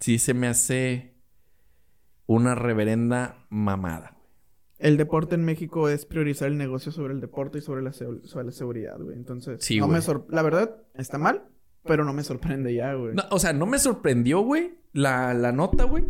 [0.00, 1.14] sí se me hace
[2.26, 4.15] una reverenda mamada.
[4.78, 8.44] El deporte en México es priorizar el negocio sobre el deporte y sobre la, sobre
[8.44, 9.16] la seguridad, güey.
[9.16, 10.00] Entonces, Sí, no güey.
[10.00, 11.44] me la verdad, está mal,
[11.84, 13.14] pero no me sorprende ya, güey.
[13.14, 16.04] No, o sea, no me sorprendió, güey, la, la nota, güey.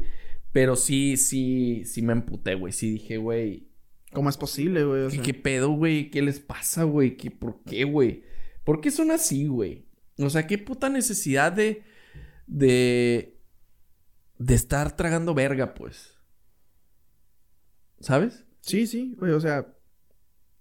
[0.52, 2.72] Pero sí, sí, sí me emputé, güey.
[2.72, 3.68] Sí dije, güey,
[4.12, 5.02] ¿Cómo es posible, güey?
[5.02, 6.10] O ¿qué, qué pedo, güey?
[6.10, 7.18] ¿Qué les pasa, güey?
[7.18, 8.24] ¿Qué, ¿Por qué, güey?
[8.64, 9.84] ¿Por qué son así, güey?
[10.18, 11.82] O sea, qué puta necesidad de.
[12.46, 13.38] de.
[14.38, 16.14] de estar tragando verga, pues.
[18.00, 18.45] ¿Sabes?
[18.66, 19.66] Sí, sí, güey, o sea,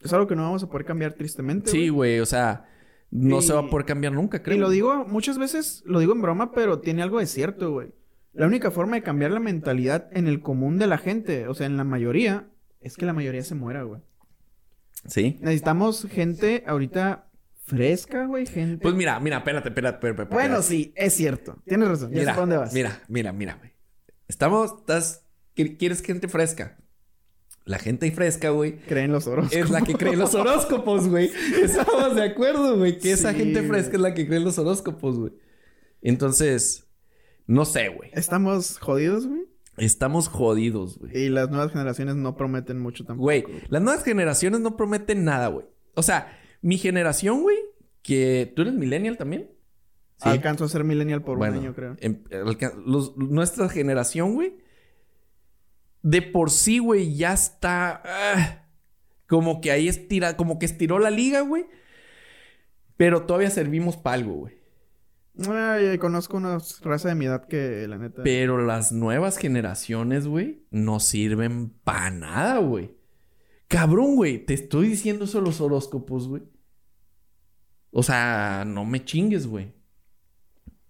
[0.01, 1.71] es algo que no vamos a poder cambiar tristemente.
[1.71, 2.19] Sí, güey.
[2.19, 2.65] o sea,
[3.11, 4.55] no Y- se va a poder cambiar nunca, creo.
[4.57, 7.89] Y lo digo muchas veces, lo digo en broma, pero tiene algo de cierto, güey.
[8.33, 11.65] La única forma de cambiar la mentalidad en el común de la gente, o sea,
[11.67, 12.47] en la mayoría,
[12.81, 14.01] es que la mayoría se muera, güey.
[15.07, 15.37] Sí.
[15.41, 17.29] Necesitamos gente ahorita
[17.63, 18.81] fresca, güey, gente.
[18.83, 20.21] Pues mira, mira, espérate, espérate, espérate.
[20.23, 20.33] espérate.
[20.49, 21.57] bueno, sí, es cierto.
[21.65, 22.09] Tienes razón.
[22.11, 22.73] Ya sé Mira, para dónde vas.
[22.73, 23.71] mira, mira, mira, güey.
[24.27, 25.23] Estamos, estás,
[25.55, 26.77] qui- quieres gente fresca.
[27.65, 29.51] La gente fresca, güey, Creen los oros.
[29.51, 31.31] es la que cree en los horóscopos, güey.
[31.63, 35.17] Estamos de acuerdo, güey, que esa gente fresca es la que cree en los horóscopos,
[35.17, 35.33] güey.
[36.01, 36.87] Entonces,
[37.47, 38.11] no sé, güey.
[38.13, 39.43] Estamos jodidos, güey.
[39.77, 41.17] Estamos jodidos, güey.
[41.25, 43.23] Y las nuevas generaciones no prometen mucho tampoco.
[43.23, 45.65] Güey, las nuevas generaciones no prometen nada, güey.
[45.95, 47.57] O sea, mi generación, güey,
[48.01, 49.49] que tú eres millennial también.
[50.17, 50.29] Sí.
[50.29, 51.97] Alcanzo a ser millennial por Bueno, un año, creo.
[51.99, 54.55] em- alca- los- nuestra generación, güey,
[56.05, 58.67] de por sí, güey, ya está ah,
[59.27, 61.65] como que ahí estira, como que estiró la liga, güey.
[62.95, 64.53] Pero todavía servimos para algo, güey.
[65.49, 68.21] Ay, conozco una raza de mi edad que, la neta...
[68.21, 72.95] Pero las nuevas generaciones, güey, no sirven para nada, güey.
[73.67, 76.43] Cabrón, güey, te estoy diciendo eso los horóscopos, güey.
[77.89, 79.73] O sea, no me chingues, güey.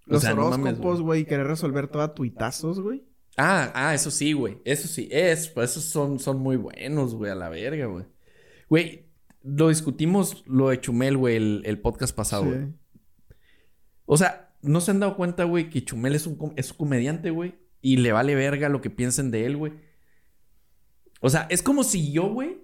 [0.08, 3.06] O Los sea, no horóscopos, güey, querer resolver todo a tuitazos, güey.
[3.38, 4.60] Ah, ah, eso sí, güey.
[4.64, 8.06] Eso sí, es, pues esos son, son muy buenos, güey, a la verga, güey.
[8.70, 9.06] Güey,
[9.44, 12.68] lo discutimos lo de Chumel, güey, el, el podcast pasado, güey.
[14.06, 17.30] O sea, no se han dado cuenta, güey, que Chumel es un, es un comediante,
[17.30, 17.56] güey.
[17.82, 19.74] Y le vale verga lo que piensen de él, güey.
[21.22, 22.58] O sea, es como si yo, güey,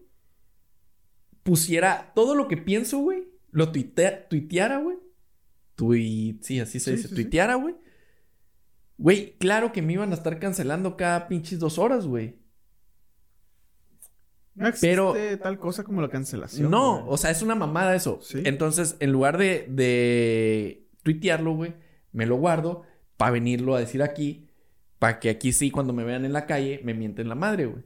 [1.43, 4.97] pusiera todo lo que pienso, güey, lo tuitea- tuiteara, güey.
[5.75, 6.39] Tui...
[6.41, 7.15] Sí, así se Sí, dice, sí.
[7.15, 7.75] tuiteara, güey.
[9.01, 12.35] Güey, claro que me iban a estar cancelando cada pinches dos horas, güey.
[14.53, 16.69] No existe Pero- tal cosa como la cancelación.
[16.69, 17.05] No, güey.
[17.13, 18.19] o sea, es una mamada eso.
[18.21, 18.43] Sí.
[18.45, 21.73] Entonces, en lugar de, de tuitearlo, güey,
[22.11, 22.83] me lo guardo
[23.17, 24.49] para venirlo a decir aquí,
[24.99, 27.83] para que aquí sí, cuando me vean en la calle, me mienten la madre, güey.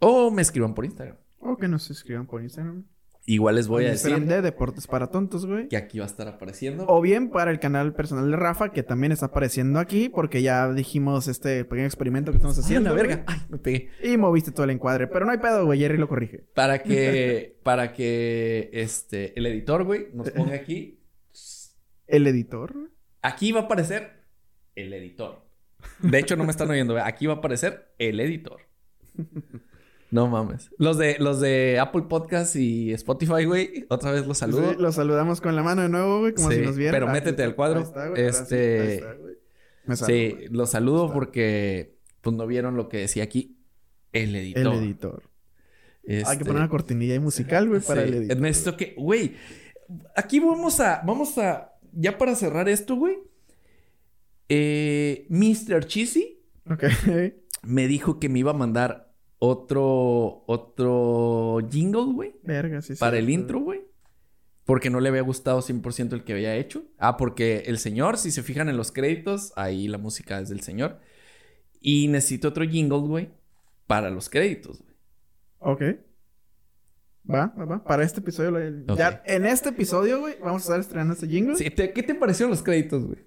[0.00, 1.16] O me escriban por Instagram.
[1.38, 2.84] O que nos escriban por Instagram.
[3.26, 5.68] Igual les voy a decir de Deportes para Tontos, güey.
[5.68, 6.86] que aquí va a estar apareciendo.
[6.88, 10.72] O bien para el canal personal de Rafa, que también está apareciendo aquí, porque ya
[10.72, 12.90] dijimos este pequeño experimento que estamos Ay, haciendo.
[12.90, 13.06] la güey.
[13.08, 13.24] verga.
[13.28, 13.90] Ay, me pegué.
[14.02, 15.06] Y moviste todo el encuadre.
[15.06, 15.78] Pero no hay pedo, güey.
[15.78, 16.38] Jerry lo corrige.
[16.54, 20.98] Para que, para que, este, el editor, güey, nos ponga aquí.
[22.06, 22.74] El editor.
[23.22, 24.24] Aquí va a aparecer
[24.74, 25.44] el editor.
[26.00, 26.98] De hecho, no me están oyendo.
[26.98, 28.62] Aquí va a aparecer el editor.
[30.10, 30.70] No mames.
[30.78, 34.72] Los de, los de Apple Podcast y Spotify, güey, otra vez los saludo.
[34.72, 36.94] Sí, los saludamos con la mano de nuevo, güey, como Sí, si nos vieran.
[36.94, 37.78] pero Ah, métete al cuadro.
[37.80, 38.22] ahí está, güey.
[38.26, 39.34] Este- ahí está, güey.
[39.86, 40.48] Me salgo, sí, güey.
[40.48, 41.14] los saludo Está.
[41.14, 43.56] porque pues no vieron lo que decía aquí.
[44.12, 44.74] El editor.
[44.74, 45.22] El editor.
[46.08, 48.76] Hay que Este, poner una cortinilla ahí musical, güey, para sí, el editor.
[48.76, 49.36] Que, güey,
[50.16, 53.18] aquí vamos a, vamos a, ya para cerrar esto, güey.
[54.48, 55.84] Eh, Mr.
[55.86, 56.84] Cheesy Ok.
[57.62, 59.09] me dijo que me iba a mandar
[59.40, 62.34] otro, otro jingle, güey.
[62.44, 63.00] Verga, sí, sí.
[63.00, 63.80] Para el intro, güey.
[64.64, 66.84] Porque no le había gustado 100% el que había hecho.
[66.98, 70.60] Ah, porque el señor, si se fijan en los créditos, ahí la música es del
[70.60, 71.00] señor.
[71.80, 73.30] Y necesito otro jingle, güey,
[73.88, 74.94] para los créditos, güey.
[75.58, 75.82] Ok.
[77.32, 77.84] Va, va, va.
[77.84, 78.98] Para este episodio, lo- Ok.
[78.98, 81.56] ya en este episodio, güey, vamos a estar estrenando este jingle.
[81.56, 83.18] Sí, te- ¿Qué te parecieron los créditos, güey?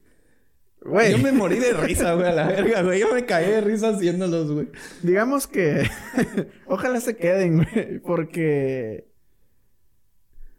[0.85, 2.99] Güey, Yo me morí de risa, güey, a la verga, güey.
[2.99, 4.67] Yo me caí de risa haciéndolos, güey.
[5.01, 5.89] digamos que
[6.67, 9.07] ojalá se queden, güey, porque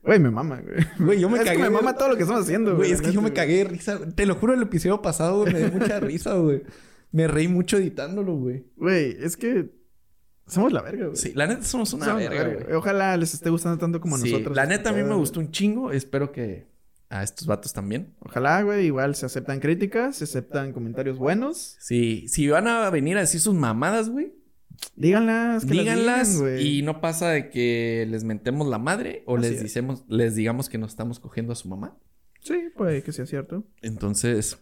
[0.03, 0.77] güey, me mama, güey.
[0.99, 1.57] Güey, yo me es cagué.
[1.59, 3.65] que me mama todo lo que estamos haciendo, Güey, es que yo me cagué de
[3.65, 3.99] risa.
[4.15, 6.63] Te lo juro, el episodio pasado güey, me dio mucha risa, güey.
[7.13, 8.65] Me reí mucho editándolo, güey.
[8.77, 9.71] Güey, es que
[10.47, 11.17] somos la verga, güey.
[11.17, 12.77] Sí, la neta somos una Somos verga, güey.
[12.77, 14.57] Ojalá les esté gustando tanto como a Sí, nosotros.
[14.57, 15.91] la neta a mí me pedo, gustó un chingo.
[15.93, 16.67] Espero que
[17.15, 18.15] a estos vatos también.
[18.21, 21.77] Ojalá, güey, igual se aceptan críticas, se aceptan comentarios buenos.
[21.81, 24.33] Sí, si van a venir a decir sus mamadas, güey,
[24.97, 26.79] Díganlas, que las díganlas digan, güey.
[26.79, 29.63] y no pasa de que les mentemos la madre o Así les es.
[29.63, 31.97] dicemos, les digamos que nos estamos cogiendo a su mamá.
[32.41, 33.65] Sí, puede que sea cierto.
[33.83, 34.59] Entonces,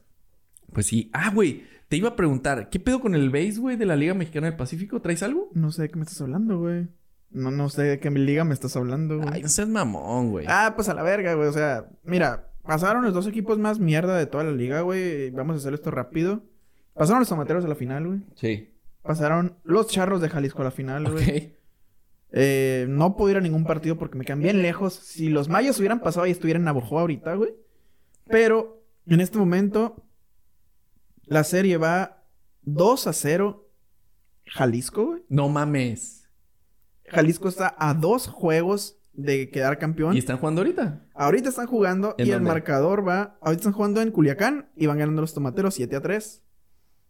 [0.72, 1.10] pues sí.
[1.14, 4.14] Ah, güey, te iba a preguntar, ¿qué pedo con el base, güey, de la Liga
[4.14, 5.00] Mexicana del Pacífico?
[5.00, 5.50] ¿Traes algo?
[5.54, 6.86] No sé de qué me estás hablando, güey.
[7.32, 9.28] No, no sé de qué liga me estás hablando, güey.
[9.32, 10.46] Ay, no seas mamón, güey.
[10.48, 11.48] Ah, pues a la verga, güey.
[11.48, 15.30] O sea, mira, pasaron los dos equipos más mierda de toda la liga, güey.
[15.30, 16.42] Vamos a hacer esto rápido.
[16.94, 18.20] Pasaron los tomateros a la final, güey.
[18.34, 18.74] Sí.
[19.02, 21.24] Pasaron los charros de Jalisco a la final, güey.
[21.24, 21.52] Ok.
[22.34, 24.94] Eh, no puedo ir a ningún partido porque me quedan bien lejos.
[24.94, 27.54] Si los mayos hubieran pasado y estuvieran en Navojoa ahorita, güey.
[28.26, 29.96] Pero en este momento,
[31.24, 32.24] la serie va
[32.62, 33.68] 2 a 0.
[34.46, 35.22] Jalisco, güey.
[35.28, 36.21] No mames.
[37.12, 40.14] Jalisco está a dos juegos de quedar campeón.
[40.16, 41.06] ¿Y están jugando ahorita?
[41.14, 43.36] Ahorita están jugando ¿En y el marcador va.
[43.42, 46.42] Ahorita están jugando en Culiacán y van ganando los tomateros 7 a 3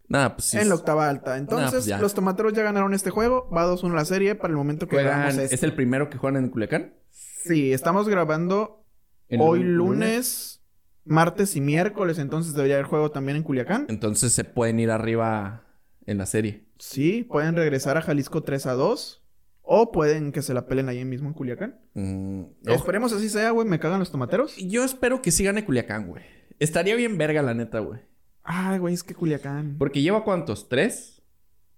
[0.08, 0.58] Nada, pues sí.
[0.58, 1.38] en la octava alta.
[1.38, 3.48] Entonces, pues los tomateros ya ganaron este juego.
[3.50, 5.54] Va 2-1 la serie para el momento que Juegan- esto.
[5.54, 6.94] ¿Es el primero que juegan en Culiacán?
[7.10, 8.84] Sí, estamos grabando
[9.28, 10.60] ¿El hoy lu- lunes,
[11.04, 12.18] martes y miércoles.
[12.18, 13.86] Entonces debería haber juego también en Culiacán.
[13.88, 15.64] Entonces se pueden ir arriba
[16.04, 16.66] en la serie.
[16.78, 19.21] Sí, pueden regresar a Jalisco 3 a 2.
[19.62, 21.80] O pueden que se la pelen ahí mismo en Culiacán.
[21.94, 22.42] Mm.
[22.66, 23.66] Esperemos así sea, güey.
[23.66, 24.56] Me cagan los tomateros.
[24.56, 26.22] Yo espero que sí gane Culiacán, güey.
[26.58, 28.00] Estaría bien verga, la neta, güey.
[28.42, 29.76] Ay, güey, es que Culiacán.
[29.78, 30.68] Porque lleva cuántos?
[30.68, 31.22] ¿Tres?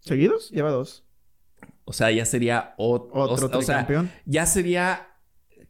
[0.00, 0.50] ¿Seguidos?
[0.50, 1.04] Lleva dos.
[1.84, 4.10] O sea, ya sería ot- Otro o, o sea, tricampeón.
[4.24, 5.08] ya sería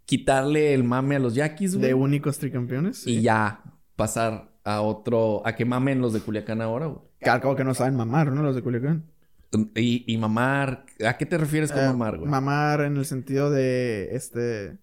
[0.04, 1.88] quitarle el mame a los Yaquis, güey.
[1.88, 2.98] de únicos tricampeones.
[2.98, 3.18] sí.
[3.18, 3.62] Y ya
[3.96, 7.00] pasar a otro, a que mamen los de Culiacán ahora, güey.
[7.20, 8.42] Cabo que no saben mamar, ¿no?
[8.42, 9.10] Los de Culiacán.
[9.76, 12.30] Y, y mamar, ¿a qué te refieres con Eh, mamar, güey?
[12.30, 14.76] Mamar en el sentido de, este...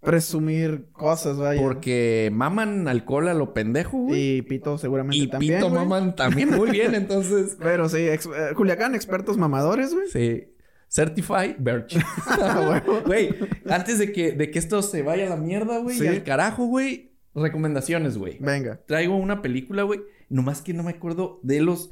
[0.00, 1.60] Presumir cosas, vaya.
[1.60, 4.38] Porque maman alcohol a lo pendejo, güey.
[4.38, 5.78] Y Pito seguramente Y, también, pito güey.
[5.82, 7.58] maman también muy bien, entonces.
[7.60, 10.08] Pero sí, ex- eh, Culiacán, expertos mamadores, güey.
[10.08, 10.54] Sí.
[10.88, 11.98] Certified Birch.
[12.26, 13.02] A huevo.
[13.04, 13.34] Güey,
[13.68, 16.04] antes de que, de que esto se vaya a la mierda, güey, Sí.
[16.04, 17.12] y al carajo, güey.
[17.34, 18.38] Recomendaciones, güey.
[18.40, 18.80] Venga.
[18.86, 20.00] Traigo una película, güey.
[20.30, 21.90] Nomás que no me acuerdo de los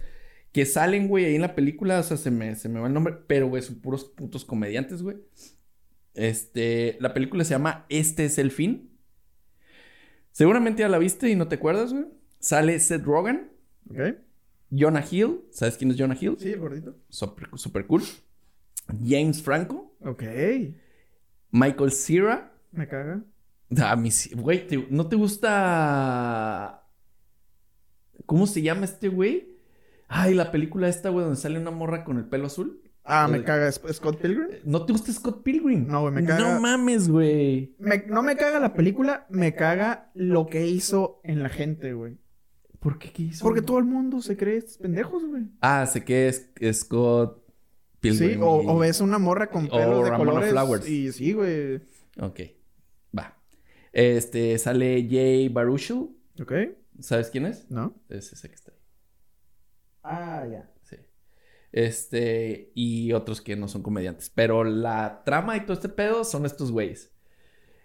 [0.52, 1.98] que salen, güey, ahí en la película.
[2.00, 3.14] O sea, se me, se me va el nombre.
[3.26, 5.16] Pero, güey, son puros putos comediantes, güey.
[6.14, 8.90] Este, la película se llama Este es el fin.
[10.32, 12.06] Seguramente ya la viste y no te acuerdas, güey.
[12.40, 13.50] Sale Seth Rogen,
[13.90, 14.16] ¿Ok?
[14.70, 15.40] Jonah Hill.
[15.50, 16.36] ¿Sabes quién es Jonah Hill?
[16.38, 16.96] Sí, el gordito.
[17.08, 18.02] Super, super cool.
[19.04, 19.94] James Franco.
[20.00, 20.22] Ok.
[21.50, 22.52] Michael Cera.
[22.72, 23.22] Me caga.
[23.82, 26.84] A mí sí- güey, ¿no te gusta...
[28.26, 29.57] ¿Cómo se llama este güey?
[30.08, 32.82] Ay, la película esta, güey, donde sale una morra con el pelo azul.
[33.04, 33.44] Ah, me Oye.
[33.44, 34.48] caga ¿Es- Scott Pilgrim.
[34.64, 35.86] ¿No te gusta Scott Pilgrim?
[35.86, 36.54] No, güey, me caga.
[36.54, 37.74] No mames, güey.
[37.78, 42.18] Me- no me caga la película, me caga lo que hizo en la gente, güey.
[42.80, 43.10] ¿Por qué?
[43.12, 43.44] ¿Qué hizo?
[43.44, 45.44] Porque todo el mundo se cree estos pendejos, güey.
[45.60, 48.42] Ah, sé que es Scott Sí, Pilgrim.
[48.42, 50.50] o, y- o ves una morra con o pelos de Ramona colores.
[50.50, 50.88] Flowers.
[50.88, 51.76] Y sí, güey.
[52.20, 52.40] Ok,
[53.16, 53.36] va.
[53.92, 56.10] Este, sale Jay Baruchel.
[56.40, 56.52] ¿Ok?
[57.00, 57.70] ¿Sabes quién es?
[57.70, 57.94] ¿No?
[58.08, 58.67] Es ese que está.
[60.08, 60.70] Ah, ya.
[60.82, 60.96] Sí.
[61.72, 64.30] Este, y otros que no son comediantes.
[64.30, 67.12] Pero la trama y todo este pedo son estos güeyes.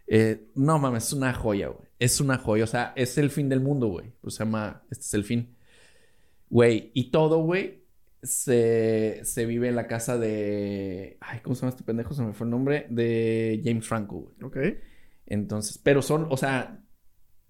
[0.07, 1.89] Eh, no mames, es una joya, güey.
[1.99, 2.63] Es una joya.
[2.63, 4.13] O sea, es el fin del mundo, güey.
[4.21, 5.55] Pues se llama, este es el fin.
[6.49, 7.83] Güey, y todo, güey,
[8.21, 11.17] se, se vive en la casa de...
[11.19, 12.13] Ay, ¿cómo se llama este pendejo?
[12.13, 12.87] Se me fue el nombre.
[12.89, 14.35] De James Franco, güey.
[14.43, 14.57] Ok.
[15.25, 16.83] Entonces, pero son, o sea,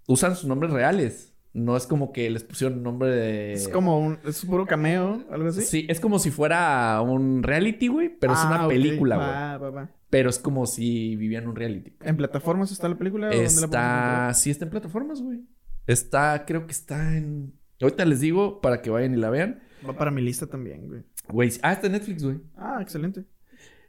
[0.07, 1.32] usan sus nombres reales.
[1.53, 3.53] No es como que les pusieron nombre de...
[3.53, 4.17] Es como un...
[4.25, 5.61] Es puro cameo, algo así.
[5.61, 9.27] Sí, es como si fuera un reality, güey, pero es Ah, una película, güey.
[9.27, 9.89] Va, va, va.
[10.09, 11.93] Pero es como si vivían un reality.
[12.01, 13.27] ¿En plataformas está la película?
[13.27, 14.35] o dónde la podemos Está, encontrar?
[14.35, 15.41] sí está en plataformas, güey.
[15.85, 17.53] Está, creo que está en...
[17.81, 19.61] Ahorita les digo para que vayan y la vean.
[19.87, 21.03] Va para mi lista también, güey.
[21.29, 22.39] Güey, ah, está en Netflix, güey.
[22.55, 23.25] Ah, excelente.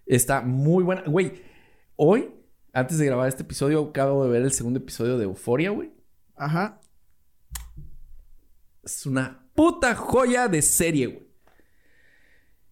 [0.04, 1.02] Está muy buena.
[1.06, 1.32] Güey,
[1.96, 2.28] hoy,
[2.74, 5.92] antes de grabar este episodio, acabo de ver el segundo episodio de Euforia, güey.
[6.36, 6.80] Ajá.
[8.85, 11.24] Es una puta joya de serie, güey.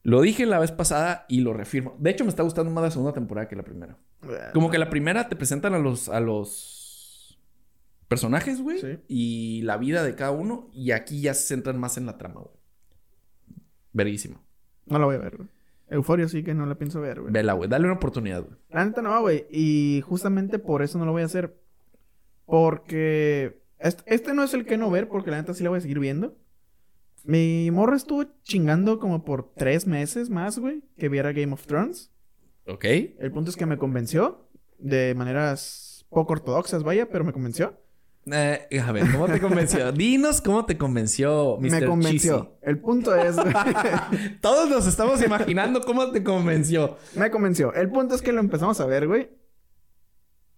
[0.05, 1.97] Lo dije la vez pasada y lo reafirmo.
[1.99, 3.97] De hecho, me está gustando más la segunda temporada que la primera.
[4.53, 7.39] Como que la primera te presentan a los, a los
[8.09, 8.79] personajes, güey.
[8.79, 8.99] Sí.
[9.09, 10.69] Y la vida de cada uno.
[10.73, 12.55] Y aquí ya se centran más en la trama, güey.
[13.93, 14.43] Verguísimo.
[14.87, 15.49] No la voy a ver, güey.
[15.89, 17.33] Euforia sí que no la pienso ver, güey.
[17.33, 17.69] Vela, güey.
[17.69, 18.57] Dale una oportunidad, güey.
[18.71, 19.47] La neta no, güey.
[19.51, 21.57] Y justamente por eso no lo voy a hacer.
[22.47, 25.83] Porque este, no es el que no ver, porque la neta sí la voy a
[25.83, 26.37] seguir viendo.
[27.25, 32.11] Mi morra estuvo chingando como por tres meses más, güey, que viera Game of Thrones.
[32.67, 32.85] Ok.
[32.85, 37.79] El punto es que me convenció de maneras poco ortodoxas, vaya, pero me convenció.
[38.31, 39.91] Eh, a ver, ¿cómo te convenció?
[39.93, 41.71] Dinos cómo te convenció, Mr.
[41.71, 42.57] Me convenció.
[42.63, 44.37] El punto es, Cheesy.
[44.41, 46.99] Todos nos estamos imaginando cómo te convenció.
[47.17, 47.75] me convenció.
[47.75, 49.31] El punto es que lo empezamos a ver, güey.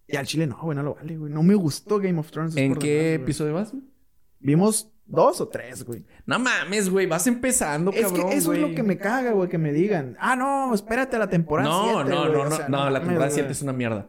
[0.07, 1.31] Y al chile no, güey, no lo vale, güey.
[1.31, 2.51] No me gustó Game of Thrones.
[2.55, 3.73] es ¿En qué demás, episodio vas?
[4.39, 6.05] Vimos dos o tres, güey.
[6.25, 7.07] No mames, güey.
[7.07, 8.63] Vas empezando, Es cabrón, que eso güey.
[8.63, 10.15] es lo que me caga, güey, que me digan.
[10.19, 12.33] Ah, no, espérate a la temporada No, siete, no, güey".
[12.33, 13.33] no, O no, sea, no, la temporada güey.
[13.35, 14.07] 7 es una mierda.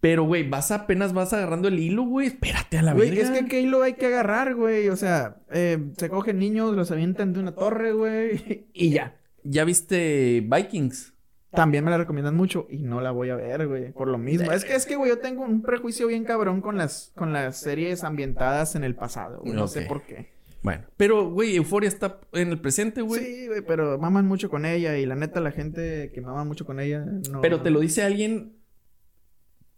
[0.00, 2.26] Pero, güey, vas apenas vas agarrando el hilo, güey.
[2.26, 3.38] Espérate a la Güey, verga.
[3.38, 4.88] es que Halo hay que agarrar, güey.
[4.88, 8.66] O sea, eh, se cogen niños, los avientan de una torre, güey.
[8.74, 9.16] Y ya.
[9.44, 11.11] ¿Ya viste Vikings?
[11.52, 13.92] También me la recomiendan mucho y no la voy a ver, güey.
[13.92, 14.50] Por lo mismo.
[14.52, 17.60] Es que, es que, güey, yo tengo un prejuicio bien cabrón con las, con las
[17.60, 19.52] series ambientadas en el pasado, güey.
[19.52, 20.32] No sé por qué.
[20.62, 20.86] Bueno.
[20.96, 23.22] Pero, güey, Euforia está en el presente, güey.
[23.22, 26.64] Sí, güey, pero maman mucho con ella y la neta, la gente que mama mucho
[26.64, 27.40] con ella, no.
[27.42, 28.56] Pero te lo dice alguien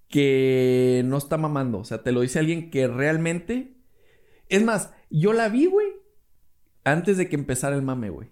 [0.09, 1.79] que no está mamando.
[1.79, 3.79] O sea, te lo dice alguien que realmente.
[4.49, 5.89] Es más, yo la vi, güey,
[6.85, 8.29] antes de que empezara el mame, güey.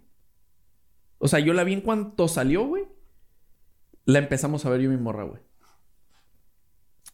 [1.19, 2.85] O sea, yo la vi en cuanto salió, güey.
[4.05, 5.41] La empezamos a ver yo y mi morra, güey.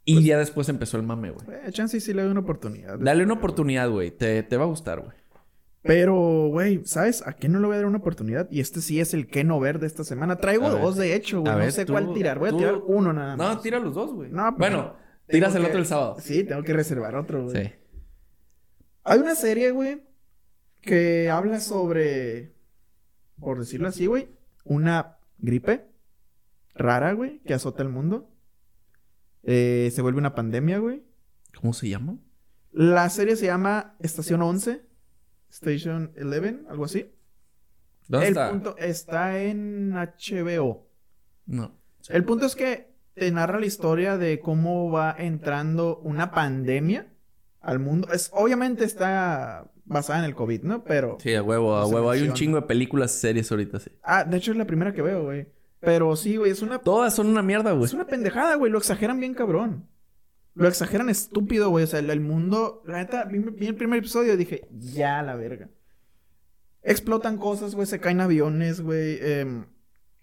[0.05, 1.47] Y Pues ya después empezó el mame, güey.
[1.66, 2.99] Eh, chance sí le doy una oportunidad.
[2.99, 4.11] Dale una oportunidad, güey.
[4.11, 5.16] Te, te va a gustar, güey.
[5.82, 7.26] Pero, güey, ¿sabes?
[7.26, 8.49] ¿A qué no le voy a dar una oportunidad?
[8.51, 10.36] Y este sí es el que no ver de esta semana.
[10.36, 10.82] Traigo A ver.
[10.82, 11.53] dos, de hecho, güey.
[11.53, 12.39] No ver, sé tú- cuál tirar.
[12.39, 13.57] Voy a tirar uno nada más.
[13.57, 14.30] No, tira los dos, güey.
[14.30, 14.97] No, bueno,
[15.28, 16.16] tiras el que- otro el sábado.
[16.20, 17.64] Sí, tengo que reservar otro, güey.
[17.66, 17.72] Sí.
[19.05, 20.03] Hay una serie, güey,
[20.80, 22.55] que habla sobre,
[23.39, 24.28] por decirlo así, güey,
[24.64, 25.86] una gripe
[26.79, 28.31] rara, güey, que azota el mundo.
[29.43, 31.03] Eh, se vuelve una pandemia, güey.
[31.61, 32.18] ¿Cómo se llama?
[32.72, 34.83] La serie se llama Estación 11,
[35.51, 37.12] Station 11, algo así.
[38.09, 38.51] ¿Dónde el está?
[38.51, 40.89] punto está en HBO.
[41.47, 41.79] No.
[42.09, 47.12] El punto es que te narra la historia de cómo va entrando una pandemia
[47.61, 48.09] al mundo.
[48.12, 50.85] Es, obviamente está basada en el COVID, ¿no?
[50.85, 51.18] Pero...
[51.20, 52.11] Sí, a huevo, a huevo.
[52.11, 53.91] Hay un chingo de películas, series ahorita, sí.
[54.03, 55.49] Ah, de hecho es la primera que veo, güey.
[55.81, 56.79] Pero sí, güey, es una...
[56.81, 57.85] Todas son una mierda, güey.
[57.85, 58.70] Es una pendejada, güey.
[58.72, 59.89] Lo exageran bien cabrón.
[60.55, 61.85] Lo exageran estúpido, güey.
[61.85, 62.83] O sea, el, el mundo...
[62.85, 65.68] La neta, vi, vi el primer episodio y dije, ya la verga.
[66.83, 67.87] Explotan cosas, güey.
[67.87, 69.18] Se caen aviones, güey.
[69.20, 69.66] em,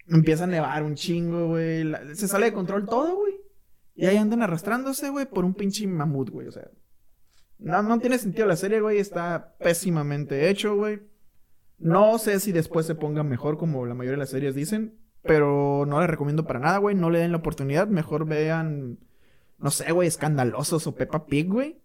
[0.08, 1.90] empieza a nevar un chingo, güey.
[2.16, 3.36] Se sale de control todo, güey.
[3.96, 6.48] Y ahí andan arrastrándose, güey, por un pinche mamut, güey.
[6.48, 6.70] O sea...
[7.58, 8.98] No, no tiene sentido la serie, güey.
[8.98, 11.00] Está pésimamente hecho, güey.
[11.78, 15.00] No sé si después se ponga mejor como la mayoría de las series dicen.
[15.26, 16.96] Pero no la recomiendo para nada, güey.
[16.96, 17.88] No le den la oportunidad.
[17.88, 19.00] Mejor vean,
[19.58, 21.82] no sé, güey, escandalosos o Peppa Pig, güey.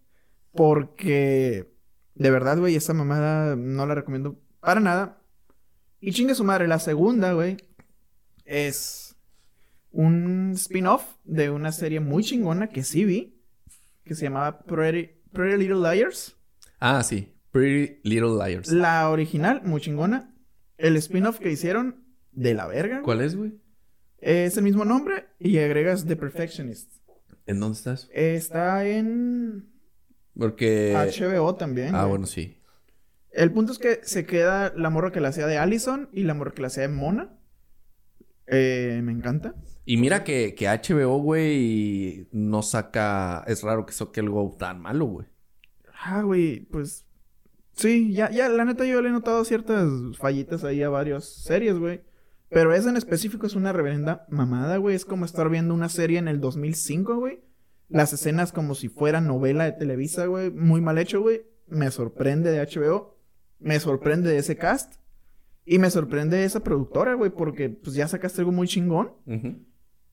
[0.53, 1.73] Porque,
[2.15, 5.21] de verdad, güey, esa mamada no la recomiendo para nada.
[5.99, 7.57] Y chingue su madre, la segunda, güey,
[8.45, 9.15] es
[9.91, 13.41] un spin-off de una serie muy chingona que sí vi.
[14.03, 16.35] Que se llamaba Pretty, Pretty Little Liars.
[16.79, 17.33] Ah, sí.
[17.51, 18.71] Pretty Little Liars.
[18.71, 20.33] La original, muy chingona.
[20.77, 23.01] El spin-off que hicieron, de la verga.
[23.01, 23.53] ¿Cuál es, güey?
[24.19, 26.93] Es el mismo nombre y agregas The Perfectionist.
[27.45, 28.09] ¿En dónde estás?
[28.13, 29.69] Está en
[30.37, 30.93] Porque...
[30.95, 31.95] HBO también.
[31.95, 32.09] Ah, güey.
[32.09, 32.57] bueno, sí.
[33.31, 36.33] El punto es que se queda la morra que la hacía de Allison y la
[36.33, 37.37] morra que la hacía de Mona.
[38.47, 39.55] Eh, me encanta.
[39.85, 43.43] Y mira que, que HBO, güey, no saca...
[43.47, 45.27] Es raro que saque algo tan malo, güey.
[46.03, 47.05] Ah, güey, pues.
[47.73, 51.77] Sí, ya, ya, la neta yo le he notado ciertas fallitas ahí a varias series,
[51.77, 52.01] güey.
[52.51, 54.93] Pero esa en específico es una reverenda mamada, güey.
[54.93, 57.39] Es como estar viendo una serie en el 2005, güey.
[57.87, 60.51] Las escenas como si fuera novela de Televisa, güey.
[60.51, 61.43] Muy mal hecho, güey.
[61.67, 63.17] Me sorprende de HBO.
[63.59, 64.95] Me sorprende de ese cast.
[65.63, 67.31] Y me sorprende de esa productora, güey.
[67.31, 69.13] Porque pues ya sacaste algo muy chingón.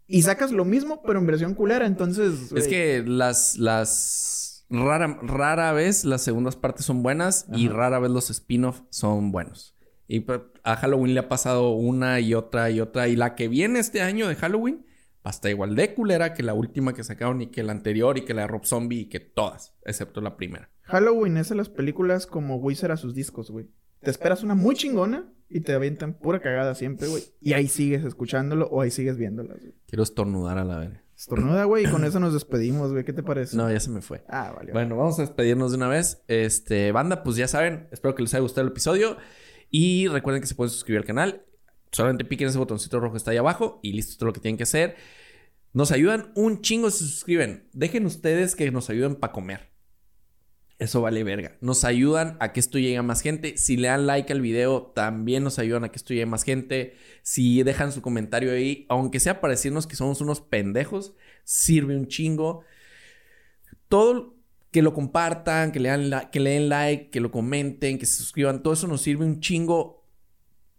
[0.06, 1.86] Y sacas lo mismo, pero en versión culera.
[1.86, 2.52] Entonces...
[2.52, 3.58] Es que las...
[3.58, 4.64] las...
[4.70, 9.74] Rara, rara vez las segundas partes son buenas y rara vez los spin-off son buenos.
[10.08, 13.08] Y pues, a Halloween le ha pasado una y otra y otra.
[13.08, 14.86] Y la que viene este año de Halloween
[15.24, 18.16] va a estar igual de culera que la última que sacaron y que la anterior
[18.16, 20.70] y que la de Rob Zombie y que todas, excepto la primera.
[20.82, 23.68] Halloween es en las películas como Wizard a sus discos, güey.
[24.00, 27.22] Te esperas una muy chingona y te avientan pura cagada siempre, güey.
[27.40, 29.74] Y ahí sigues escuchándolo o ahí sigues viéndola, güey.
[29.86, 30.90] Quiero estornudar a la vez.
[31.18, 33.04] Estornuda, güey, y con eso nos despedimos, güey.
[33.04, 33.56] ¿Qué te parece?
[33.56, 34.24] No, ya se me fue.
[34.28, 34.72] Ah, vale.
[34.72, 36.22] Bueno, vamos a despedirnos de una vez.
[36.28, 39.16] Este, banda, pues ya saben, espero que les haya gustado el episodio.
[39.70, 41.44] Y recuerden que se pueden suscribir al canal.
[41.92, 44.56] Solamente piquen ese botoncito rojo que está ahí abajo y listo todo lo que tienen
[44.56, 44.96] que hacer.
[45.72, 47.68] Nos ayudan un chingo si se suscriben.
[47.72, 49.70] Dejen ustedes que nos ayuden para comer.
[50.78, 51.56] Eso vale verga.
[51.60, 53.58] Nos ayudan a que esto llegue a más gente.
[53.58, 56.44] Si le dan like al video, también nos ayudan a que esto llegue a más
[56.44, 56.96] gente.
[57.22, 62.06] Si dejan su comentario ahí, aunque sea para decirnos que somos unos pendejos, sirve un
[62.06, 62.62] chingo.
[63.88, 64.37] Todo
[64.70, 68.16] que lo compartan, que le, dan que le den like, que lo comenten, que se
[68.16, 70.04] suscriban, todo eso nos sirve un chingo.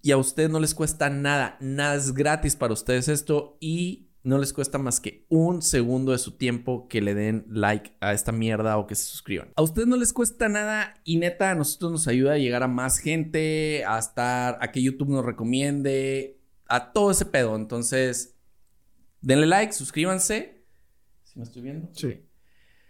[0.02, 1.58] Y a ustedes no les cuesta nada.
[1.60, 3.58] Nada es gratis para ustedes esto.
[3.60, 7.96] Y no les cuesta más que un segundo de su tiempo que le den like
[8.00, 9.52] a esta mierda o que se suscriban.
[9.56, 12.68] A ustedes no les cuesta nada y neta a nosotros nos ayuda a llegar a
[12.68, 17.56] más gente, a estar, a que YouTube nos recomiende, a todo ese pedo.
[17.56, 18.36] Entonces,
[19.22, 20.64] denle like, suscríbanse.
[21.24, 21.90] ¿Si me estoy viendo?
[21.94, 22.22] Sí.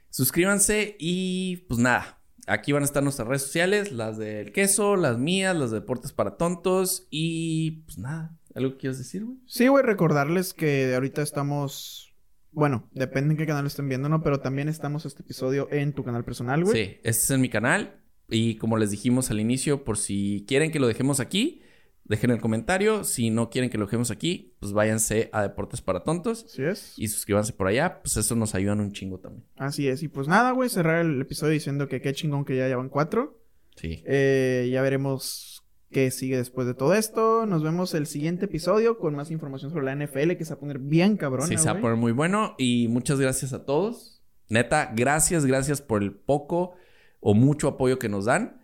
[0.09, 2.21] Suscríbanse y pues nada.
[2.47, 6.13] Aquí van a estar nuestras redes sociales, las del queso, las mías, las de deportes
[6.13, 8.35] para tontos y pues nada.
[8.55, 9.37] ¿Algo que quieras decir, güey?
[9.45, 12.15] Sí, güey, recordarles que ahorita estamos.
[12.51, 14.23] Bueno, depende en qué canal estén viendo, ¿no?
[14.23, 16.75] Pero también estamos este episodio en tu canal personal, güey.
[16.75, 18.01] Sí, este es en mi canal.
[18.27, 21.61] Y como les dijimos al inicio, por si quieren que lo dejemos aquí,
[22.09, 23.05] dejen el comentario.
[23.05, 26.43] Si no quieren que lo dejemos aquí, pues váyanse a Deportes para Tontos.
[26.45, 26.93] Así es.
[26.97, 28.01] Y suscríbanse por allá.
[28.01, 29.45] Pues eso nos ayuda un chingo también.
[29.55, 30.03] Así es.
[30.03, 33.39] Y pues nada, güey, cerrar el episodio diciendo que qué chingón que ya llevan cuatro.
[33.75, 34.03] Sí.
[34.05, 37.45] Eh, ya veremos qué sigue después de todo esto.
[37.45, 40.59] Nos vemos el siguiente episodio con más información sobre la NFL que se va a
[40.59, 41.47] poner bien cabrón.
[41.47, 42.55] Sí, se va a poner muy bueno.
[42.57, 44.23] Y muchas gracias a todos.
[44.49, 46.73] Neta, gracias, gracias por el poco
[47.19, 48.61] o mucho apoyo que nos dan.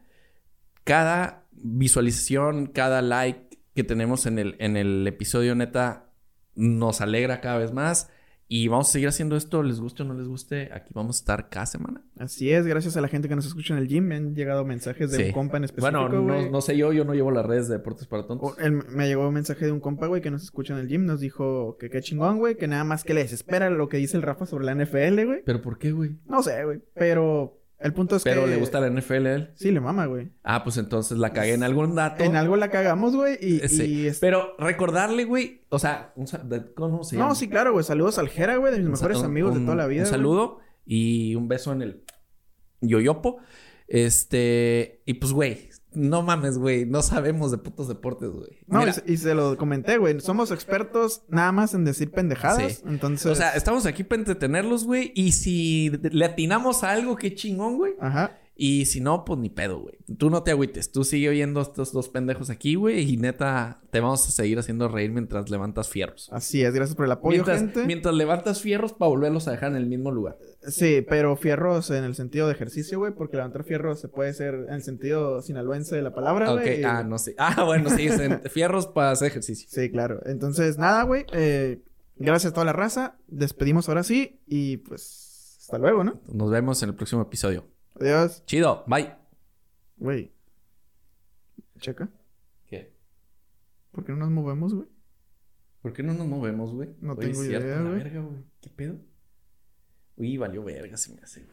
[0.84, 6.12] Cada visualización, cada like que tenemos en el, en el episodio, neta,
[6.56, 8.10] nos alegra cada vez más.
[8.48, 11.20] Y vamos a seguir haciendo esto, les guste o no les guste, aquí vamos a
[11.20, 12.04] estar cada semana.
[12.20, 14.64] Así es, gracias a la gente que nos escucha en el gym, me han llegado
[14.66, 16.00] mensajes de un compa en específico.
[16.00, 18.56] Bueno, no, no, sé yo, yo no llevo las redes de Deportes para Tontos.
[18.90, 21.22] me llegó un mensaje de un compa, güey, que nos escucha en el gym, nos
[21.22, 24.22] dijo que qué chingón, güey, que nada más que le desespera lo que dice el
[24.22, 25.42] Rafa sobre la NFL, güey.
[25.44, 26.16] ¿Pero por qué, güey?
[26.28, 28.30] No sé, güey, pero el punto es que.
[28.30, 29.52] ¿Pero le gusta la NFL a él?
[29.56, 30.32] Sí, le mama, güey.
[30.44, 32.24] Ah, pues entonces la cagué en algún dato.
[32.24, 33.38] En algo la cagamos, güey.
[33.42, 35.66] Y, Pero recordarle, güey.
[35.70, 37.30] O sea, ¿cómo se llama?
[37.30, 37.84] No, sí, claro, güey.
[37.84, 40.04] Saludos al Jera, güey, de mis mejores amigos de toda la vida.
[40.04, 42.04] Un saludo y un beso en el
[42.82, 43.38] yoyopo.
[43.88, 45.02] Este.
[45.06, 48.50] Y pues, güey, no mames, güey, no sabemos de putos deportes, güey.
[48.68, 50.20] No, y, se lo comenté, güey.
[50.20, 52.84] Somos expertos nada más en decir pendejadas.
[52.86, 53.32] Entonces.
[53.32, 55.12] O sea, estamos aquí para entretenerlos, güey.
[55.16, 57.94] Y si le atinamos a algo, qué chingón, güey.
[58.00, 58.38] Ajá.
[58.58, 59.98] Y si no, pues ni pedo, güey.
[60.18, 60.92] Tú no te agüites.
[60.92, 63.02] Tú sigue oyendo a estos dos pendejos aquí, güey.
[63.02, 66.30] Y neta, te vamos a seguir haciendo reír mientras levantas fierros.
[66.32, 66.74] Así es.
[66.74, 67.86] Gracias por el apoyo, mientras, gente.
[67.86, 70.38] Mientras levantas fierros para volverlos a dejar en el mismo lugar.
[70.62, 73.14] Sí, pero fierros en el sentido de ejercicio, güey.
[73.14, 76.80] Porque levantar fierros se puede ser en el sentido sinaloense de la palabra, güey.
[76.80, 76.86] Ok.
[76.86, 77.36] Ah, no sé.
[77.48, 78.08] Ah, bueno, sí.
[78.50, 79.68] fierros para hacer ejercicio.
[79.70, 80.22] Sí, claro.
[80.26, 81.26] Entonces, nada, güey.
[81.34, 81.82] Eh,
[82.16, 83.18] gracias a toda la raza.
[83.28, 84.40] Despedimos ahora sí.
[84.48, 86.22] Y pues, hasta luego, ¿no?
[86.32, 87.75] Nos vemos en el próximo episodio.
[88.00, 88.44] Adiós.
[88.46, 88.84] Chido.
[88.88, 89.14] Bye.
[89.98, 90.32] Güey.
[91.80, 92.10] Checa.
[92.68, 92.94] ¿Qué?
[93.92, 94.88] ¿Por qué no nos movemos, güey?
[95.82, 96.90] ¿Por qué no nos movemos, güey?
[97.00, 98.44] No tengo idea, güey.
[98.60, 98.98] ¿Qué pedo?
[100.18, 101.46] Uy, valió verga, se me hace.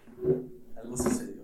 [0.77, 1.42] Algo sucedió.